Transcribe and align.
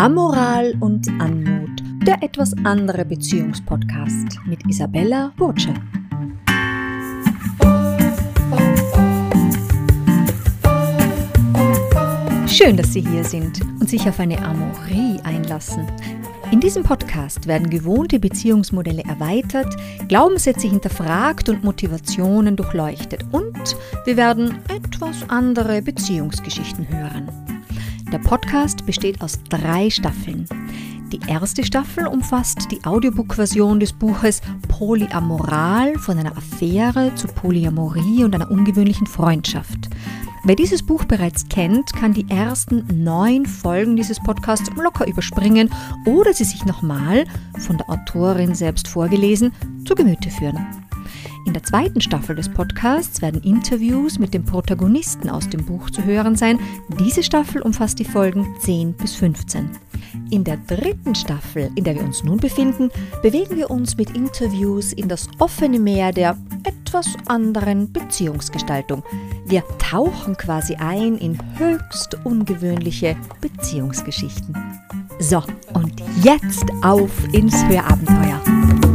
Amoral 0.00 0.72
und 0.80 1.06
Anmut, 1.20 1.82
der 2.06 2.22
etwas 2.22 2.54
andere 2.64 3.04
Beziehungspodcast 3.04 4.38
mit 4.46 4.66
Isabella 4.66 5.30
Burtsche. 5.36 5.74
Schön, 12.46 12.78
dass 12.78 12.94
Sie 12.94 13.02
hier 13.02 13.24
sind 13.24 13.60
und 13.78 13.90
sich 13.90 14.08
auf 14.08 14.18
eine 14.20 14.42
Amorie 14.42 15.20
einlassen. 15.22 15.86
In 16.50 16.60
diesem 16.60 16.82
Podcast 16.82 17.46
werden 17.46 17.68
gewohnte 17.68 18.18
Beziehungsmodelle 18.18 19.04
erweitert, 19.04 19.76
Glaubenssätze 20.08 20.66
hinterfragt 20.66 21.50
und 21.50 21.62
Motivationen 21.62 22.56
durchleuchtet 22.56 23.26
und 23.32 23.76
wir 24.06 24.16
werden 24.16 24.60
etwas 24.70 25.28
andere 25.28 25.82
Beziehungsgeschichten 25.82 26.88
hören. 26.88 27.39
Der 28.12 28.18
Podcast 28.18 28.84
besteht 28.86 29.20
aus 29.20 29.38
drei 29.48 29.88
Staffeln. 29.88 30.44
Die 31.12 31.20
erste 31.28 31.64
Staffel 31.64 32.08
umfasst 32.08 32.66
die 32.72 32.84
Audiobook-Version 32.84 33.78
des 33.78 33.92
Buches 33.92 34.40
Polyamoral 34.66 35.94
von 35.94 36.18
einer 36.18 36.36
Affäre 36.36 37.14
zu 37.14 37.28
Polyamorie 37.28 38.24
und 38.24 38.34
einer 38.34 38.50
ungewöhnlichen 38.50 39.06
Freundschaft. 39.06 39.90
Wer 40.42 40.56
dieses 40.56 40.82
Buch 40.82 41.04
bereits 41.04 41.48
kennt, 41.48 41.92
kann 41.92 42.12
die 42.12 42.28
ersten 42.28 42.84
neun 43.04 43.46
Folgen 43.46 43.94
dieses 43.94 44.18
Podcasts 44.18 44.70
locker 44.74 45.06
überspringen 45.06 45.70
oder 46.04 46.32
sie 46.34 46.44
sich 46.44 46.64
nochmal, 46.64 47.26
von 47.58 47.76
der 47.76 47.88
Autorin 47.90 48.56
selbst 48.56 48.88
vorgelesen, 48.88 49.52
zu 49.84 49.94
Gemüte 49.94 50.30
führen. 50.30 50.66
In 51.46 51.54
der 51.54 51.62
zweiten 51.62 52.00
Staffel 52.00 52.36
des 52.36 52.48
Podcasts 52.48 53.22
werden 53.22 53.42
Interviews 53.42 54.18
mit 54.18 54.34
den 54.34 54.44
Protagonisten 54.44 55.30
aus 55.30 55.48
dem 55.48 55.64
Buch 55.64 55.90
zu 55.90 56.04
hören 56.04 56.36
sein. 56.36 56.58
Diese 56.98 57.22
Staffel 57.22 57.62
umfasst 57.62 57.98
die 57.98 58.04
Folgen 58.04 58.46
10 58.60 58.92
bis 58.92 59.14
15. 59.14 59.70
In 60.30 60.44
der 60.44 60.58
dritten 60.58 61.14
Staffel, 61.14 61.70
in 61.74 61.84
der 61.84 61.94
wir 61.94 62.04
uns 62.04 62.24
nun 62.24 62.38
befinden, 62.38 62.90
bewegen 63.22 63.56
wir 63.56 63.70
uns 63.70 63.96
mit 63.96 64.10
Interviews 64.10 64.92
in 64.92 65.08
das 65.08 65.28
offene 65.38 65.78
Meer 65.78 66.12
der 66.12 66.36
etwas 66.64 67.06
anderen 67.26 67.92
Beziehungsgestaltung. 67.92 69.02
Wir 69.46 69.64
tauchen 69.78 70.36
quasi 70.36 70.74
ein 70.74 71.16
in 71.16 71.38
höchst 71.58 72.16
ungewöhnliche 72.24 73.16
Beziehungsgeschichten. 73.40 74.54
So, 75.18 75.42
und 75.74 76.02
jetzt 76.22 76.64
auf 76.82 77.10
ins 77.32 77.64
Hörabenteuer. 77.66 78.89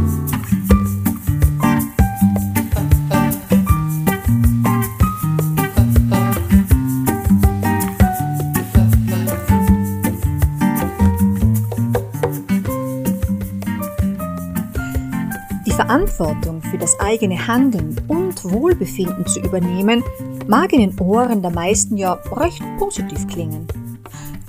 Verantwortung 15.76 16.62
für 16.62 16.78
das 16.78 16.98
eigene 17.00 17.46
Handeln 17.46 18.00
und 18.08 18.42
Wohlbefinden 18.50 19.26
zu 19.26 19.40
übernehmen, 19.40 20.02
mag 20.46 20.72
in 20.72 20.80
den 20.80 20.98
Ohren 20.98 21.42
der 21.42 21.50
meisten 21.50 21.98
ja 21.98 22.14
recht 22.32 22.62
positiv 22.78 23.28
klingen. 23.28 23.66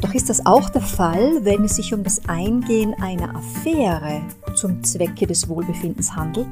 Doch 0.01 0.13
ist 0.13 0.29
das 0.29 0.45
auch 0.45 0.69
der 0.69 0.81
Fall, 0.81 1.43
wenn 1.43 1.65
es 1.65 1.75
sich 1.75 1.93
um 1.93 2.01
das 2.01 2.29
Eingehen 2.29 2.93
einer 3.01 3.35
Affäre 3.35 4.21
zum 4.55 4.81
Zwecke 4.85 5.27
des 5.27 5.49
Wohlbefindens 5.49 6.15
handelt? 6.15 6.47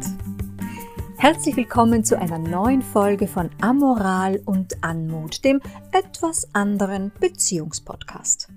Herzlich 1.15 1.55
willkommen 1.55 2.03
zu 2.03 2.19
einer 2.19 2.37
neuen 2.37 2.81
Folge 2.81 3.27
von 3.27 3.51
Amoral 3.61 4.41
und 4.43 4.83
Anmut, 4.83 5.45
dem 5.45 5.61
etwas 5.93 6.53
anderen 6.53 7.13
Beziehungspodcast. 7.21 8.49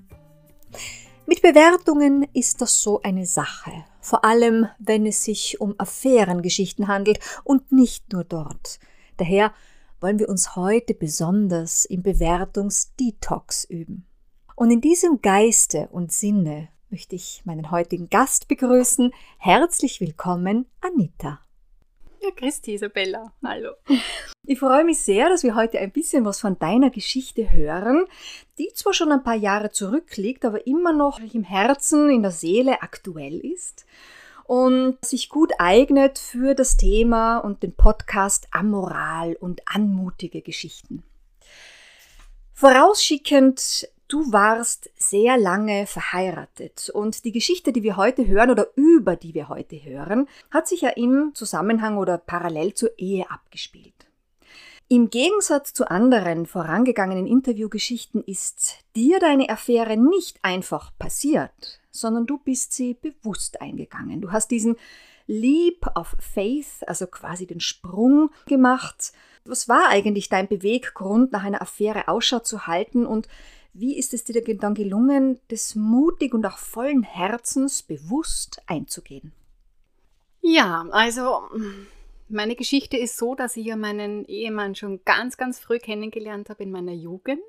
Mit 1.29 1.43
Bewertungen 1.43 2.27
ist 2.33 2.63
das 2.63 2.83
so 2.83 3.03
eine 3.03 3.27
Sache 3.27 3.85
vor 4.09 4.25
allem 4.25 4.67
wenn 4.79 5.07
es 5.07 5.23
sich 5.23 5.61
um 5.61 5.75
Affärengeschichten 5.79 6.89
handelt 6.89 7.21
und 7.45 7.71
nicht 7.71 8.13
nur 8.13 8.25
dort. 8.25 8.81
Daher 9.19 9.53
wollen 10.01 10.19
wir 10.19 10.29
uns 10.29 10.57
heute 10.57 10.95
besonders 10.95 11.85
im 11.85 12.03
Bewertungsdetox 12.03 13.65
üben. 13.65 14.07
Und 14.57 14.71
in 14.71 14.81
diesem 14.81 15.21
Geiste 15.21 15.89
und 15.93 16.11
Sinne 16.11 16.69
möchte 16.89 17.17
ich 17.17 17.43
meinen 17.45 17.71
heutigen 17.71 18.09
Gast 18.09 18.49
begrüßen. 18.49 19.13
Herzlich 19.39 20.01
willkommen, 20.01 20.67
Anita. 20.81 21.41
Ja, 22.21 22.31
Christi 22.35 22.75
Isabella. 22.75 23.33
Hallo. 23.45 23.75
Ich 24.45 24.59
freue 24.59 24.85
mich 24.85 24.99
sehr, 24.99 25.29
dass 25.29 25.45
wir 25.45 25.55
heute 25.55 25.79
ein 25.79 25.93
bisschen 25.93 26.25
was 26.25 26.41
von 26.41 26.59
deiner 26.59 26.91
Geschichte 26.91 27.53
hören, 27.53 28.07
die 28.59 28.73
zwar 28.75 28.93
schon 28.93 29.13
ein 29.13 29.23
paar 29.23 29.37
Jahre 29.37 29.71
zurückliegt, 29.71 30.45
aber 30.45 30.67
immer 30.67 30.93
noch 30.93 31.21
im 31.21 31.45
Herzen, 31.45 32.11
in 32.11 32.23
der 32.23 32.33
Seele 32.33 32.83
aktuell 32.83 33.39
ist 33.39 33.87
und 34.45 34.97
sich 35.05 35.29
gut 35.29 35.53
eignet 35.59 36.19
für 36.19 36.55
das 36.55 36.77
Thema 36.77 37.39
und 37.39 37.63
den 37.63 37.75
Podcast 37.75 38.49
Amoral 38.51 39.37
und 39.37 39.61
anmutige 39.67 40.43
Geschichten. 40.43 41.05
Vorausschickend 42.53 43.89
Du 44.09 44.33
warst 44.33 44.91
sehr 44.97 45.37
lange 45.37 45.87
verheiratet 45.87 46.89
und 46.89 47.27
die 47.27 47.33
Geschichte, 47.33 47.75
die 47.75 47.83
wir 47.83 47.99
heute 47.99 48.27
hören 48.27 48.51
oder 48.51 48.69
über 48.75 49.17
die 49.17 49.35
wir 49.35 49.51
heute 49.51 49.85
hören, 49.85 50.27
hat 50.51 50.67
sich 50.67 50.81
ja 50.81 50.89
im 50.89 51.33
Zusammenhang 51.35 51.99
oder 51.99 52.17
parallel 52.17 52.73
zur 52.73 52.99
Ehe 52.99 53.31
abgespielt. 53.31 54.07
Im 54.89 55.11
Gegensatz 55.11 55.75
zu 55.75 55.91
anderen 55.91 56.47
vorangegangenen 56.47 57.27
Interviewgeschichten 57.27 58.25
ist 58.25 58.79
dir 58.97 59.21
deine 59.21 59.51
Affäre 59.51 59.99
nicht 59.99 60.39
einfach 60.41 60.91
passiert, 60.99 61.79
sondern 61.91 62.25
du 62.25 62.39
bist 62.39 62.73
sie 62.73 62.95
bewusst 62.95 63.61
eingegangen. 63.61 64.23
Du 64.23 64.33
hast 64.33 64.51
diesen 64.51 64.77
Leap 65.27 65.87
of 65.95 66.17
Faith, 66.19 66.83
also 66.87 67.07
quasi 67.07 67.47
den 67.47 67.61
Sprung 67.61 68.31
gemacht. 68.47 69.13
Was 69.45 69.69
war 69.69 69.91
eigentlich 69.91 70.31
dein 70.31 70.49
Beweggrund, 70.49 71.33
nach 71.33 71.45
einer 71.45 71.61
Affäre 71.61 72.09
Ausschau 72.09 72.39
zu 72.39 72.67
halten 72.67 73.05
und 73.05 73.29
wie 73.79 73.99
ist 73.99 74.15
es 74.15 74.25
dir 74.25 74.43
dann 74.57 74.75
gelungen, 74.75 75.41
das 75.49 75.75
mutig 75.75 76.35
und 76.35 76.45
auch 76.47 76.59
vollen 76.59 77.03
Herzens 77.03 77.83
bewusst 77.83 78.61
einzugehen? 78.67 79.33
Ja, 80.41 80.87
also 80.91 81.43
meine 82.29 82.57
Geschichte 82.57 82.97
ist 82.97 83.17
so, 83.17 83.35
dass 83.35 83.57
ich 83.57 83.67
ja 83.67 83.77
meinen 83.77 84.25
Ehemann 84.25 84.75
schon 84.75 85.05
ganz, 85.05 85.37
ganz 85.37 85.59
früh 85.59 85.79
kennengelernt 85.79 86.51
habe 86.51 86.63
in 86.63 86.71
meiner 86.71 86.93
Jugend 86.93 87.43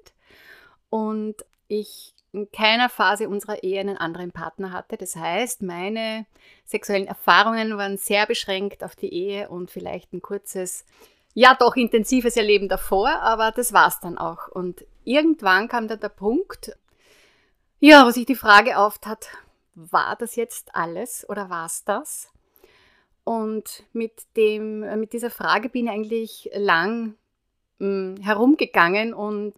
und 0.90 1.36
ich 1.68 2.14
in 2.32 2.52
keiner 2.52 2.90
Phase 2.90 3.28
unserer 3.28 3.64
Ehe 3.64 3.80
einen 3.80 3.98
anderen 3.98 4.32
Partner 4.32 4.72
hatte. 4.72 4.98
Das 4.98 5.16
heißt, 5.16 5.64
meine 5.64 6.26
sexuellen 6.66 7.08
Erfahrungen 7.08 7.76
waren 7.78 7.98
sehr 7.98 8.28
beschränkt 8.28 8.84
auf 8.84 8.96
die 8.96 9.12
Ehe 9.12 9.50
und 9.50 9.72
vielleicht 9.72 10.14
ein 10.14 10.22
kurzes, 10.22 10.86
ja 11.34 11.56
doch 11.56 11.76
intensives 11.76 12.38
Erleben 12.38 12.70
davor, 12.70 13.10
aber 13.22 13.52
das 13.52 13.74
war 13.74 13.88
es 13.88 14.00
dann 14.00 14.18
auch. 14.18 14.48
Und 14.50 14.86
irgendwann 15.10 15.68
kam 15.68 15.88
dann 15.88 16.00
der 16.00 16.10
Punkt, 16.10 16.78
ja, 17.80 18.06
wo 18.06 18.12
sich 18.12 18.26
die 18.26 18.36
Frage 18.36 18.78
auftat, 18.78 19.28
war 19.74 20.16
das 20.16 20.36
jetzt 20.36 20.76
alles 20.76 21.28
oder 21.28 21.50
war 21.50 21.66
es 21.66 21.84
das? 21.84 22.30
Und 23.24 23.84
mit, 23.94 24.24
dem, 24.36 24.80
mit 25.00 25.14
dieser 25.14 25.30
Frage 25.30 25.70
bin 25.70 25.86
ich 25.86 25.92
eigentlich 25.92 26.50
lang 26.54 27.16
mh, 27.80 27.88
hm, 28.18 28.18
herumgegangen 28.22 29.14
und 29.14 29.54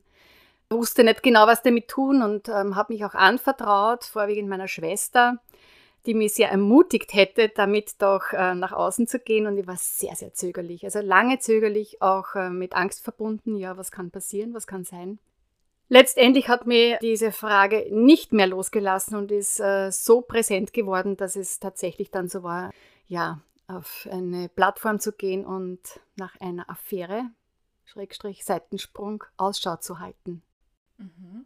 wusste 0.69 1.03
nicht 1.03 1.23
genau, 1.23 1.47
was 1.47 1.63
damit 1.63 1.89
tun 1.89 2.21
und 2.21 2.47
ähm, 2.47 2.75
habe 2.75 2.93
mich 2.93 3.03
auch 3.03 3.13
anvertraut, 3.13 4.05
vorwiegend 4.05 4.49
meiner 4.49 4.67
Schwester, 4.67 5.37
die 6.05 6.13
mich 6.13 6.33
sehr 6.33 6.49
ermutigt 6.49 7.13
hätte, 7.13 7.49
damit 7.49 8.01
doch 8.01 8.31
äh, 8.31 8.55
nach 8.55 8.71
außen 8.71 9.07
zu 9.07 9.19
gehen. 9.19 9.47
Und 9.47 9.57
ich 9.57 9.67
war 9.67 9.77
sehr, 9.77 10.15
sehr 10.15 10.33
zögerlich. 10.33 10.85
Also 10.85 10.99
lange 11.01 11.39
zögerlich, 11.39 12.01
auch 12.01 12.35
äh, 12.35 12.49
mit 12.49 12.73
Angst 12.73 13.03
verbunden. 13.03 13.57
Ja, 13.57 13.77
was 13.77 13.91
kann 13.91 14.11
passieren? 14.11 14.53
Was 14.53 14.65
kann 14.65 14.85
sein? 14.85 15.19
Letztendlich 15.93 16.47
hat 16.47 16.67
mir 16.67 16.99
diese 17.01 17.33
Frage 17.33 17.85
nicht 17.91 18.31
mehr 18.31 18.47
losgelassen 18.47 19.17
und 19.17 19.29
ist 19.29 19.59
äh, 19.59 19.91
so 19.91 20.21
präsent 20.21 20.71
geworden, 20.71 21.17
dass 21.17 21.35
es 21.35 21.59
tatsächlich 21.59 22.11
dann 22.11 22.29
so 22.29 22.43
war, 22.43 22.71
ja, 23.07 23.41
auf 23.67 24.07
eine 24.09 24.47
Plattform 24.47 25.01
zu 25.01 25.11
gehen 25.11 25.45
und 25.45 25.81
nach 26.15 26.39
einer 26.39 26.69
Affäre, 26.69 27.25
Schrägstrich 27.83 28.45
Seitensprung, 28.45 29.25
Ausschau 29.35 29.75
zu 29.75 29.99
halten. 29.99 30.41
Mhm. 30.97 31.43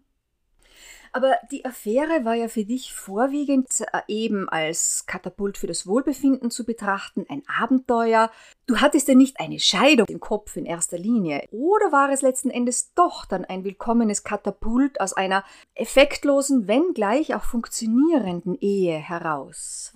Aber 1.15 1.37
die 1.49 1.63
Affäre 1.63 2.25
war 2.25 2.33
ja 2.33 2.49
für 2.49 2.65
dich 2.65 2.93
vorwiegend 2.93 3.69
äh, 3.79 4.01
eben 4.09 4.49
als 4.49 5.05
Katapult 5.07 5.57
für 5.57 5.65
das 5.65 5.87
Wohlbefinden 5.87 6.51
zu 6.51 6.65
betrachten, 6.65 7.25
ein 7.29 7.41
Abenteuer. 7.47 8.29
Du 8.65 8.81
hattest 8.81 9.07
ja 9.07 9.15
nicht 9.15 9.39
eine 9.39 9.61
Scheidung 9.61 10.07
im 10.09 10.19
Kopf 10.19 10.57
in 10.57 10.65
erster 10.65 10.97
Linie. 10.97 11.47
Oder 11.51 11.93
war 11.93 12.09
es 12.09 12.21
letzten 12.21 12.49
Endes 12.49 12.93
doch 12.95 13.23
dann 13.23 13.45
ein 13.45 13.63
willkommenes 13.63 14.25
Katapult 14.25 14.99
aus 14.99 15.13
einer 15.13 15.45
effektlosen, 15.73 16.67
wenn 16.67 16.93
gleich 16.93 17.33
auch 17.33 17.45
funktionierenden 17.45 18.57
Ehe 18.59 18.97
heraus? 18.97 19.93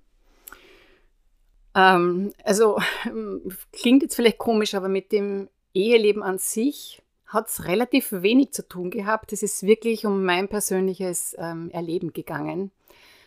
Ähm, 1.76 2.32
also 2.46 2.80
klingt 3.74 4.04
jetzt 4.04 4.16
vielleicht 4.16 4.38
komisch, 4.38 4.74
aber 4.74 4.88
mit 4.88 5.12
dem 5.12 5.50
Eheleben 5.74 6.24
an 6.24 6.38
sich 6.38 7.02
hat 7.30 7.48
es 7.48 7.66
relativ 7.66 8.12
wenig 8.12 8.52
zu 8.52 8.68
tun 8.68 8.90
gehabt. 8.90 9.32
Es 9.32 9.44
ist 9.44 9.64
wirklich 9.64 10.06
um 10.06 10.26
mein 10.26 10.50
persönliches 10.50 11.36
ähm, 11.40 11.70
Erleben 11.72 12.12
gegangen. 12.12 12.72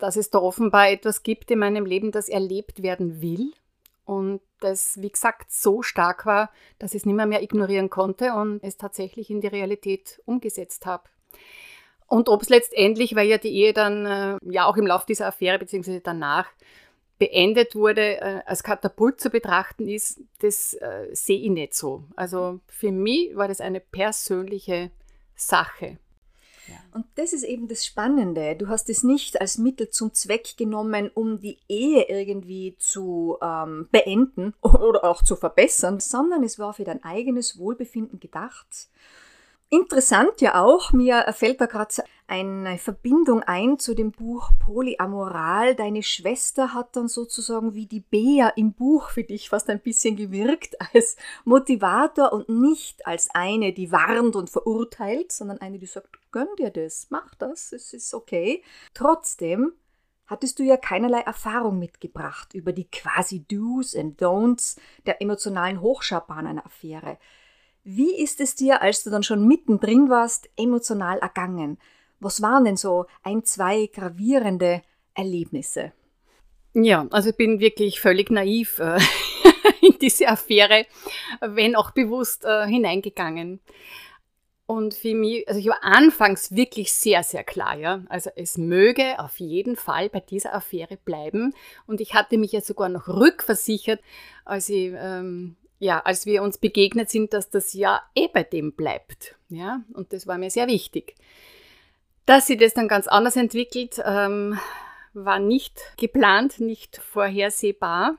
dass 0.01 0.17
es 0.17 0.31
da 0.31 0.41
offenbar 0.41 0.91
etwas 0.91 1.23
gibt 1.23 1.51
in 1.53 1.61
meinem 1.61 1.87
Leben, 1.87 2.11
das 2.11 2.29
erlebt 2.29 2.83
werden 2.83 3.23
will 3.23 3.53
und 4.05 4.41
das, 4.59 5.01
wie 5.01 5.11
gesagt, 5.11 5.53
so 5.53 5.83
stark 5.83 6.27
war, 6.27 6.51
dass 6.81 6.93
ich 6.95 7.03
es 7.03 7.07
nicht 7.07 7.15
mehr, 7.15 7.27
mehr 7.27 7.43
ignorieren 7.43 7.89
konnte 7.89 8.35
und 8.35 8.63
es 8.65 8.77
tatsächlich 8.77 9.31
in 9.31 9.41
die 9.41 9.47
Realität 9.47 10.21
umgesetzt 10.25 10.87
habe. 10.87 11.05
Und 12.07 12.29
ob 12.29 12.43
es 12.43 12.49
letztendlich, 12.49 13.15
weil 13.15 13.29
ja 13.29 13.39
die 13.39 13.55
Ehe 13.55 13.73
dann 13.73 14.07
äh, 14.07 14.39
ja 14.43 14.67
auch 14.67 14.77
im 14.77 14.87
Laufe 14.87 15.07
dieser 15.07 15.29
Affäre 15.29 15.59
bzw. 15.59 16.01
danach 16.03 16.47
beendet 17.23 17.77
wurde, 17.77 18.21
äh, 18.21 18.43
als 18.47 18.65
Katapult 18.65 19.21
zu 19.21 19.31
betrachten 19.31 19.87
ist, 19.87 20.21
das 20.41 20.75
äh, 20.75 21.07
sehe 21.13 21.39
ich 21.39 21.51
nicht 21.51 21.73
so. 21.73 22.03
Also 22.17 22.59
für 22.67 22.91
mich 22.91 23.37
war 23.37 23.47
das 23.47 23.61
eine 23.61 23.79
persönliche 23.79 24.91
Sache. 25.37 25.99
Und 26.93 27.05
das 27.15 27.33
ist 27.33 27.45
eben 27.45 27.69
das 27.69 27.87
Spannende. 27.87 28.57
Du 28.57 28.67
hast 28.67 28.89
es 28.89 29.05
nicht 29.05 29.41
als 29.41 29.57
Mittel 29.57 29.91
zum 29.91 30.15
Zweck 30.15 30.57
genommen, 30.57 31.13
um 31.15 31.39
die 31.39 31.59
Ehe 31.69 32.09
irgendwie 32.09 32.75
zu 32.79 33.39
ähm, 33.41 33.89
beenden 33.93 34.55
oder 34.61 35.05
auch 35.05 35.23
zu 35.23 35.37
verbessern, 35.37 36.01
sondern 36.01 36.43
es 36.43 36.59
war 36.59 36.75
für 36.75 36.85
dein 36.85 37.05
eigenes 37.05 37.57
Wohlbefinden 37.57 38.19
gedacht. 38.19 38.89
Interessant 39.73 40.43
ja 40.43 40.63
auch, 40.63 40.93
mir 40.93 41.25
fällt 41.33 41.63
da 41.63 41.65
gerade 41.65 42.05
eine 42.27 42.77
Verbindung 42.77 43.43
ein 43.43 43.79
zu 43.79 43.95
dem 43.95 44.13
Buch 44.13 44.51
Polyamoral. 44.59 45.75
Deine 45.75 46.03
Schwester 46.03 46.75
hat 46.75 46.95
dann 46.95 47.09
sozusagen 47.09 47.73
wie 47.73 47.87
die 47.87 48.01
Bea 48.01 48.51
im 48.51 48.75
Buch 48.75 49.09
für 49.09 49.25
dich 49.25 49.49
fast 49.49 49.71
ein 49.71 49.81
bisschen 49.81 50.15
gewirkt 50.17 50.77
als 50.93 51.17
Motivator 51.47 52.35
und 52.35 52.51
nicht 52.51 53.07
als 53.07 53.31
eine, 53.33 53.73
die 53.73 53.91
warnt 53.91 54.37
und 54.37 54.51
verurteilt, 54.51 55.33
sondern 55.33 55.57
eine, 55.63 55.79
die 55.79 55.87
sagt, 55.87 56.19
gönn 56.33 56.55
dir 56.59 56.69
das, 56.69 57.07
mach 57.09 57.35
das, 57.37 57.73
es 57.73 57.95
ist 57.95 58.13
okay. 58.13 58.63
Trotzdem 58.93 59.73
hattest 60.27 60.59
du 60.59 60.65
ja 60.65 60.77
keinerlei 60.77 61.21
Erfahrung 61.21 61.79
mitgebracht 61.79 62.53
über 62.53 62.75
die 62.75 62.91
quasi 62.91 63.47
Do's 63.49 63.97
and 63.97 64.21
Don'ts 64.21 64.77
der 65.07 65.23
emotionalen 65.23 65.81
Hochschaubahn 65.81 66.47
einer 66.47 66.67
Affäre. 66.67 67.17
Wie 67.85 68.15
ist 68.15 68.41
es 68.41 68.55
dir, 68.55 68.81
als 68.81 69.03
du 69.03 69.11
dann 69.11 69.25
schon 69.25 69.47
mittendrin 69.47 70.09
warst, 70.09 70.49
emotional 70.57 71.19
ergangen? 71.19 71.79
Was 72.21 72.41
waren 72.41 72.65
denn 72.65 72.77
so 72.77 73.07
ein, 73.25 73.45
zwei 73.45 73.87
gravierende 73.93 74.83
Erlebnisse? 75.15 75.93
Ja, 76.75 77.07
also 77.11 77.31
ich 77.31 77.37
bin 77.37 77.59
wirklich 77.61 78.01
völlig 78.01 78.31
naiv 78.31 78.79
äh, 78.79 78.99
in 79.81 79.99
diese 79.99 80.29
Affäre, 80.29 80.87
wenn 81.41 81.75
auch 81.75 81.91
bewusst 81.91 82.45
äh, 82.45 82.67
hineingegangen. 82.67 83.61
Und 84.67 84.95
für 84.95 85.15
mich, 85.15 85.47
also 85.49 85.59
ich 85.59 85.67
war 85.67 85.83
anfangs 85.83 86.55
wirklich 86.55 86.93
sehr, 86.93 87.25
sehr 87.25 87.43
klar, 87.45 87.77
ja. 87.77 88.05
Also 88.09 88.31
es 88.37 88.57
möge 88.57 89.19
auf 89.19 89.39
jeden 89.41 89.77
Fall 89.77 90.09
bei 90.09 90.21
dieser 90.21 90.55
Affäre 90.55 90.97
bleiben. 90.97 91.53
Und 91.87 92.01
ich 92.01 92.15
hatte 92.15 92.39
mich 92.39 92.53
ja 92.53 92.61
sogar 92.61 92.89
noch 92.89 93.09
rückversichert, 93.09 94.01
als 94.45 94.69
ich 94.69 94.95
ähm, 94.97 95.57
ja, 95.83 95.99
als 95.99 96.27
wir 96.27 96.45
uns 96.45 96.59
begegnet 96.59 97.11
sind, 97.11 97.33
dass 97.35 97.51
das 97.51 97.73
ja 97.73 98.03
eh 98.15 98.29
bei 98.29 98.45
dem 98.45 98.73
bleibt. 98.73 99.35
Ja, 99.49 99.83
und 99.95 100.13
das 100.13 100.29
war 100.29 100.39
mir 100.39 100.49
sehr 100.49 100.69
wichtig. 100.69 101.17
Dass 102.25 102.47
sie 102.47 102.57
das 102.57 102.73
dann 102.73 102.87
ganz 102.87 103.09
anders 103.09 103.35
entwickelt, 103.35 104.01
ähm, 104.05 104.57
war 105.13 105.41
nicht 105.41 105.81
geplant, 105.97 106.61
nicht 106.61 106.99
vorhersehbar. 106.99 108.17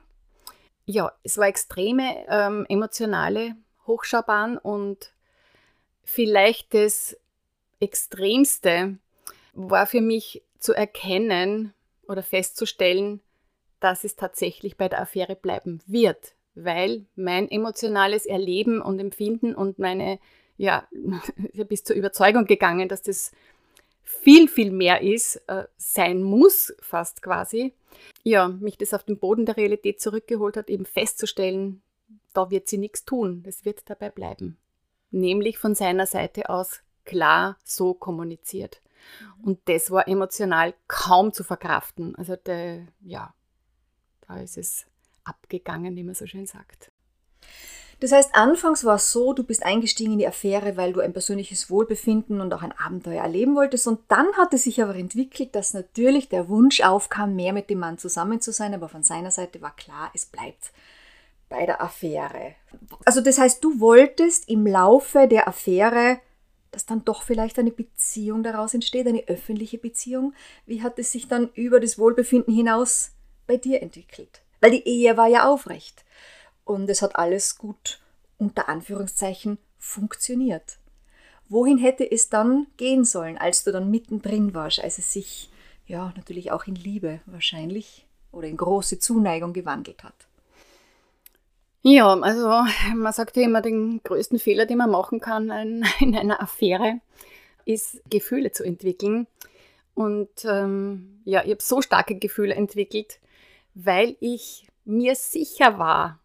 Ja, 0.84 1.10
es 1.22 1.38
war 1.38 1.46
extreme 1.46 2.26
ähm, 2.28 2.66
emotionale 2.68 3.56
Hochschaubahn 3.86 4.58
und 4.58 5.14
vielleicht 6.02 6.74
das 6.74 7.16
Extremste 7.80 8.98
war 9.54 9.86
für 9.86 10.02
mich 10.02 10.42
zu 10.58 10.74
erkennen 10.74 11.72
oder 12.06 12.22
festzustellen, 12.22 13.22
dass 13.80 14.04
es 14.04 14.16
tatsächlich 14.16 14.76
bei 14.76 14.90
der 14.90 15.00
Affäre 15.00 15.34
bleiben 15.34 15.80
wird 15.86 16.34
weil 16.54 17.04
mein 17.16 17.50
emotionales 17.50 18.26
Erleben 18.26 18.80
und 18.80 18.98
Empfinden 18.98 19.54
und 19.54 19.78
meine, 19.78 20.18
ja, 20.56 20.88
bis 21.68 21.84
zur 21.84 21.96
Überzeugung 21.96 22.46
gegangen, 22.46 22.88
dass 22.88 23.02
das 23.02 23.32
viel, 24.02 24.48
viel 24.48 24.70
mehr 24.70 25.02
ist, 25.02 25.36
äh, 25.48 25.64
sein 25.76 26.22
muss, 26.22 26.74
fast 26.80 27.22
quasi. 27.22 27.72
Ja, 28.22 28.48
mich 28.48 28.76
das 28.76 28.94
auf 28.94 29.04
den 29.04 29.18
Boden 29.18 29.46
der 29.46 29.56
Realität 29.56 30.00
zurückgeholt 30.00 30.56
hat, 30.56 30.68
eben 30.68 30.86
festzustellen, 30.86 31.82
da 32.32 32.50
wird 32.50 32.68
sie 32.68 32.78
nichts 32.78 33.04
tun, 33.04 33.42
das 33.44 33.64
wird 33.64 33.88
dabei 33.88 34.10
bleiben. 34.10 34.58
Nämlich 35.10 35.58
von 35.58 35.74
seiner 35.74 36.06
Seite 36.06 36.50
aus 36.50 36.80
klar 37.04 37.56
so 37.64 37.94
kommuniziert. 37.94 38.82
Mhm. 39.38 39.44
Und 39.44 39.60
das 39.66 39.90
war 39.90 40.08
emotional 40.08 40.74
kaum 40.88 41.32
zu 41.32 41.44
verkraften. 41.44 42.14
Also, 42.16 42.36
der, 42.36 42.86
ja, 43.00 43.32
da 44.26 44.40
ist 44.40 44.58
es 44.58 44.86
abgegangen, 45.24 45.96
wie 45.96 46.04
man 46.04 46.14
so 46.14 46.26
schön 46.26 46.46
sagt. 46.46 46.90
Das 48.00 48.12
heißt, 48.12 48.34
anfangs 48.34 48.84
war 48.84 48.96
es 48.96 49.12
so, 49.12 49.32
du 49.32 49.44
bist 49.44 49.64
eingestiegen 49.64 50.12
in 50.12 50.18
die 50.18 50.26
Affäre, 50.26 50.76
weil 50.76 50.92
du 50.92 51.00
ein 51.00 51.12
persönliches 51.12 51.70
Wohlbefinden 51.70 52.40
und 52.40 52.52
auch 52.52 52.62
ein 52.62 52.72
Abenteuer 52.72 53.22
erleben 53.22 53.54
wolltest. 53.54 53.86
Und 53.86 54.00
dann 54.08 54.26
hat 54.36 54.52
es 54.52 54.64
sich 54.64 54.82
aber 54.82 54.94
entwickelt, 54.96 55.54
dass 55.54 55.74
natürlich 55.74 56.28
der 56.28 56.48
Wunsch 56.48 56.80
aufkam, 56.82 57.34
mehr 57.36 57.52
mit 57.52 57.70
dem 57.70 57.78
Mann 57.78 57.98
zusammen 57.98 58.40
zu 58.40 58.52
sein. 58.52 58.74
Aber 58.74 58.88
von 58.88 59.02
seiner 59.02 59.30
Seite 59.30 59.62
war 59.62 59.74
klar, 59.74 60.10
es 60.12 60.26
bleibt 60.26 60.72
bei 61.48 61.66
der 61.66 61.80
Affäre. 61.80 62.56
Also 63.04 63.20
das 63.20 63.38
heißt, 63.38 63.62
du 63.62 63.80
wolltest 63.80 64.48
im 64.48 64.66
Laufe 64.66 65.28
der 65.28 65.48
Affäre, 65.48 66.18
dass 66.72 66.86
dann 66.86 67.04
doch 67.04 67.22
vielleicht 67.22 67.58
eine 67.58 67.70
Beziehung 67.70 68.42
daraus 68.42 68.74
entsteht, 68.74 69.06
eine 69.06 69.28
öffentliche 69.28 69.78
Beziehung. 69.78 70.34
Wie 70.66 70.82
hat 70.82 70.98
es 70.98 71.12
sich 71.12 71.28
dann 71.28 71.50
über 71.54 71.80
das 71.80 71.98
Wohlbefinden 71.98 72.52
hinaus 72.52 73.12
bei 73.46 73.56
dir 73.56 73.80
entwickelt? 73.80 74.43
Weil 74.60 74.70
die 74.70 74.86
Ehe 74.86 75.16
war 75.16 75.28
ja 75.28 75.48
aufrecht. 75.48 76.04
Und 76.64 76.88
es 76.88 77.02
hat 77.02 77.16
alles 77.16 77.58
gut 77.58 78.00
unter 78.38 78.68
Anführungszeichen 78.68 79.58
funktioniert. 79.78 80.78
Wohin 81.48 81.78
hätte 81.78 82.10
es 82.10 82.30
dann 82.30 82.66
gehen 82.76 83.04
sollen, 83.04 83.38
als 83.38 83.64
du 83.64 83.72
dann 83.72 83.90
mittendrin 83.90 84.54
warst, 84.54 84.82
als 84.82 84.98
es 84.98 85.12
sich 85.12 85.50
ja 85.86 86.12
natürlich 86.16 86.50
auch 86.52 86.66
in 86.66 86.74
Liebe 86.74 87.20
wahrscheinlich 87.26 88.06
oder 88.32 88.48
in 88.48 88.56
große 88.56 88.98
Zuneigung 88.98 89.52
gewandelt 89.52 90.02
hat? 90.02 90.14
Ja, 91.82 92.18
also 92.18 92.48
man 92.94 93.12
sagt 93.12 93.36
ja 93.36 93.42
immer, 93.42 93.60
den 93.60 94.00
größten 94.02 94.38
Fehler, 94.38 94.64
den 94.64 94.78
man 94.78 94.90
machen 94.90 95.20
kann 95.20 95.50
in 96.00 96.16
einer 96.16 96.42
Affäre, 96.42 97.00
ist 97.66 98.00
Gefühle 98.08 98.52
zu 98.52 98.64
entwickeln. 98.64 99.26
Und 99.94 100.30
ähm, 100.44 101.20
ja, 101.24 101.44
ich 101.44 101.50
habe 101.50 101.62
so 101.62 101.82
starke 101.82 102.16
Gefühle 102.16 102.54
entwickelt, 102.54 103.20
weil 103.74 104.16
ich 104.20 104.66
mir 104.84 105.14
sicher 105.14 105.78
war, 105.78 106.20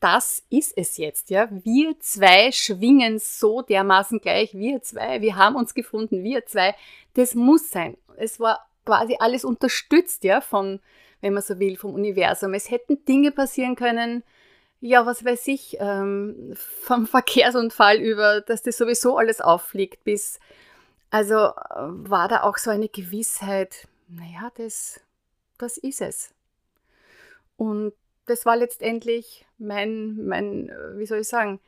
das 0.00 0.42
ist 0.50 0.76
es 0.76 0.98
jetzt, 0.98 1.30
ja. 1.30 1.48
Wir 1.50 1.98
zwei 1.98 2.52
schwingen 2.52 3.18
so 3.18 3.62
dermaßen 3.62 4.20
gleich, 4.20 4.52
wir 4.52 4.82
zwei, 4.82 5.22
wir 5.22 5.36
haben 5.36 5.56
uns 5.56 5.72
gefunden, 5.72 6.22
wir 6.22 6.44
zwei. 6.44 6.74
Das 7.14 7.34
muss 7.34 7.70
sein. 7.70 7.96
Es 8.16 8.38
war 8.38 8.68
quasi 8.84 9.16
alles 9.18 9.46
unterstützt, 9.46 10.24
ja, 10.24 10.42
von, 10.42 10.80
wenn 11.22 11.32
man 11.32 11.42
so 11.42 11.58
will, 11.58 11.76
vom 11.76 11.94
Universum. 11.94 12.52
Es 12.52 12.70
hätten 12.70 13.02
Dinge 13.06 13.32
passieren 13.32 13.76
können, 13.76 14.24
ja, 14.80 15.06
was 15.06 15.24
weiß 15.24 15.48
ich, 15.48 15.78
ähm, 15.80 16.52
vom 16.82 17.06
Verkehrsunfall 17.06 17.96
über, 17.96 18.42
dass 18.42 18.62
das 18.62 18.76
sowieso 18.76 19.16
alles 19.16 19.40
auffliegt, 19.40 20.04
bis, 20.04 20.38
also 21.08 21.34
äh, 21.34 21.54
war 21.76 22.28
da 22.28 22.42
auch 22.42 22.58
so 22.58 22.70
eine 22.70 22.90
Gewissheit, 22.90 23.88
naja, 24.08 24.52
das, 24.56 25.00
das 25.56 25.78
ist 25.78 26.02
es. 26.02 26.34
Und 27.56 27.92
das 28.26 28.46
war 28.46 28.56
letztendlich 28.56 29.46
mein, 29.58 30.26
mein 30.26 30.68
äh, 30.68 30.98
wie 30.98 31.06
soll 31.06 31.20
ich 31.20 31.28
sagen, 31.28 31.60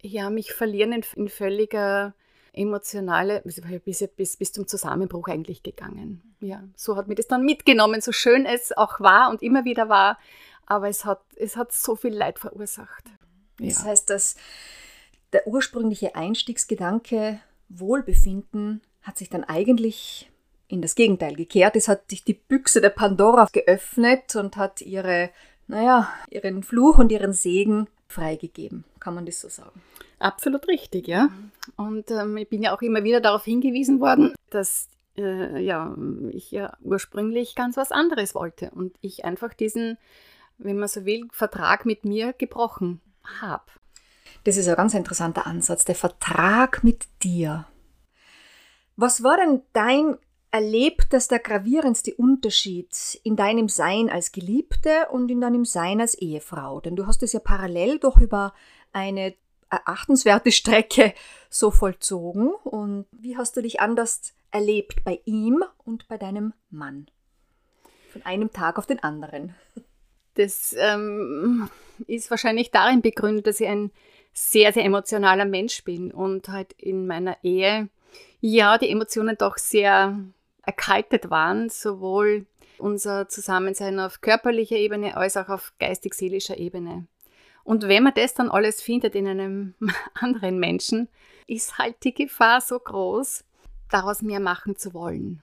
ja, 0.00 0.30
mich 0.30 0.52
verlieren 0.52 0.92
in, 0.92 1.04
in 1.16 1.28
völliger 1.28 2.14
emotionale, 2.52 3.42
bis, 3.44 4.06
bis, 4.16 4.36
bis 4.36 4.52
zum 4.52 4.66
Zusammenbruch 4.66 5.28
eigentlich 5.28 5.62
gegangen. 5.62 6.34
Ja, 6.40 6.62
so 6.76 6.96
hat 6.96 7.08
mir 7.08 7.14
das 7.14 7.28
dann 7.28 7.44
mitgenommen, 7.44 8.00
so 8.00 8.12
schön 8.12 8.44
es 8.44 8.76
auch 8.76 9.00
war 9.00 9.30
und 9.30 9.42
immer 9.42 9.64
wieder 9.64 9.88
war, 9.88 10.18
aber 10.66 10.88
es 10.88 11.04
hat, 11.04 11.22
es 11.36 11.56
hat 11.56 11.72
so 11.72 11.96
viel 11.96 12.12
Leid 12.14 12.38
verursacht. 12.38 13.04
Ja. 13.58 13.68
Das 13.68 13.84
heißt, 13.84 14.10
dass 14.10 14.36
der 15.32 15.46
ursprüngliche 15.46 16.14
Einstiegsgedanke 16.14 17.40
Wohlbefinden 17.68 18.82
hat 19.02 19.16
sich 19.18 19.30
dann 19.30 19.44
eigentlich 19.44 20.30
in 20.72 20.80
das 20.80 20.94
Gegenteil 20.94 21.36
gekehrt. 21.36 21.76
Es 21.76 21.86
hat 21.86 22.08
sich 22.08 22.24
die 22.24 22.32
Büchse 22.32 22.80
der 22.80 22.90
Pandora 22.90 23.46
geöffnet 23.52 24.34
und 24.36 24.56
hat 24.56 24.80
ihre, 24.80 25.30
naja, 25.66 26.08
ihren 26.30 26.62
Fluch 26.62 26.98
und 26.98 27.12
ihren 27.12 27.34
Segen 27.34 27.88
freigegeben. 28.08 28.84
Kann 28.98 29.14
man 29.14 29.26
das 29.26 29.40
so 29.40 29.50
sagen? 29.50 29.82
Absolut 30.18 30.66
richtig, 30.68 31.08
ja. 31.08 31.28
Und 31.76 32.10
ähm, 32.10 32.38
ich 32.38 32.48
bin 32.48 32.62
ja 32.62 32.74
auch 32.74 32.80
immer 32.80 33.04
wieder 33.04 33.20
darauf 33.20 33.44
hingewiesen 33.44 34.00
worden, 34.00 34.34
dass 34.48 34.88
äh, 35.18 35.62
ja, 35.62 35.94
ich 36.30 36.50
ja 36.50 36.74
ursprünglich 36.80 37.54
ganz 37.54 37.76
was 37.76 37.92
anderes 37.92 38.34
wollte 38.34 38.70
und 38.70 38.96
ich 39.02 39.26
einfach 39.26 39.52
diesen, 39.52 39.98
wenn 40.56 40.78
man 40.78 40.88
so 40.88 41.04
will, 41.04 41.28
Vertrag 41.32 41.84
mit 41.84 42.06
mir 42.06 42.32
gebrochen 42.32 43.02
habe. 43.40 43.64
Das 44.44 44.56
ist 44.56 44.68
ein 44.68 44.76
ganz 44.76 44.94
interessanter 44.94 45.46
Ansatz, 45.46 45.84
der 45.84 45.96
Vertrag 45.96 46.82
mit 46.82 47.04
dir. 47.22 47.66
Was 48.96 49.22
war 49.22 49.36
denn 49.36 49.60
dein 49.74 50.16
erlebt, 50.52 51.12
der 51.30 51.38
gravierendste 51.38 52.14
Unterschied 52.14 53.18
in 53.24 53.36
deinem 53.36 53.68
Sein 53.68 54.08
als 54.10 54.32
Geliebte 54.32 55.08
und 55.10 55.30
in 55.30 55.40
deinem 55.40 55.64
Sein 55.64 56.00
als 56.00 56.14
Ehefrau? 56.14 56.80
Denn 56.80 56.94
du 56.94 57.06
hast 57.06 57.22
es 57.22 57.32
ja 57.32 57.40
parallel 57.40 57.98
doch 57.98 58.18
über 58.18 58.54
eine 58.92 59.34
erachtenswerte 59.70 60.52
Strecke 60.52 61.14
so 61.48 61.70
vollzogen. 61.70 62.52
Und 62.64 63.06
wie 63.10 63.36
hast 63.36 63.56
du 63.56 63.62
dich 63.62 63.80
anders 63.80 64.34
erlebt 64.50 65.02
bei 65.04 65.20
ihm 65.24 65.64
und 65.78 66.06
bei 66.08 66.18
deinem 66.18 66.52
Mann? 66.70 67.06
Von 68.12 68.22
einem 68.22 68.52
Tag 68.52 68.78
auf 68.78 68.86
den 68.86 69.02
anderen. 69.02 69.54
Das 70.34 70.76
ähm, 70.78 71.70
ist 72.06 72.30
wahrscheinlich 72.30 72.70
darin 72.70 73.00
begründet, 73.00 73.46
dass 73.46 73.60
ich 73.60 73.68
ein 73.68 73.90
sehr, 74.34 74.72
sehr 74.72 74.84
emotionaler 74.84 75.44
Mensch 75.46 75.82
bin 75.84 76.10
und 76.10 76.48
halt 76.48 76.72
in 76.74 77.06
meiner 77.06 77.36
Ehe, 77.42 77.88
ja, 78.40 78.78
die 78.78 78.90
Emotionen 78.90 79.36
doch 79.38 79.56
sehr 79.58 80.18
erkaltet 80.62 81.30
waren, 81.30 81.68
sowohl 81.68 82.46
unser 82.78 83.28
Zusammensein 83.28 84.00
auf 84.00 84.20
körperlicher 84.20 84.76
Ebene 84.76 85.16
als 85.16 85.36
auch 85.36 85.48
auf 85.48 85.72
geistig-seelischer 85.78 86.58
Ebene. 86.58 87.06
Und 87.64 87.86
wenn 87.86 88.02
man 88.02 88.14
das 88.14 88.34
dann 88.34 88.50
alles 88.50 88.82
findet 88.82 89.14
in 89.14 89.26
einem 89.26 89.74
anderen 90.14 90.58
Menschen, 90.58 91.08
ist 91.46 91.78
halt 91.78 91.96
die 92.04 92.14
Gefahr 92.14 92.60
so 92.60 92.78
groß, 92.78 93.44
daraus 93.90 94.22
mehr 94.22 94.40
machen 94.40 94.76
zu 94.76 94.94
wollen. 94.94 95.42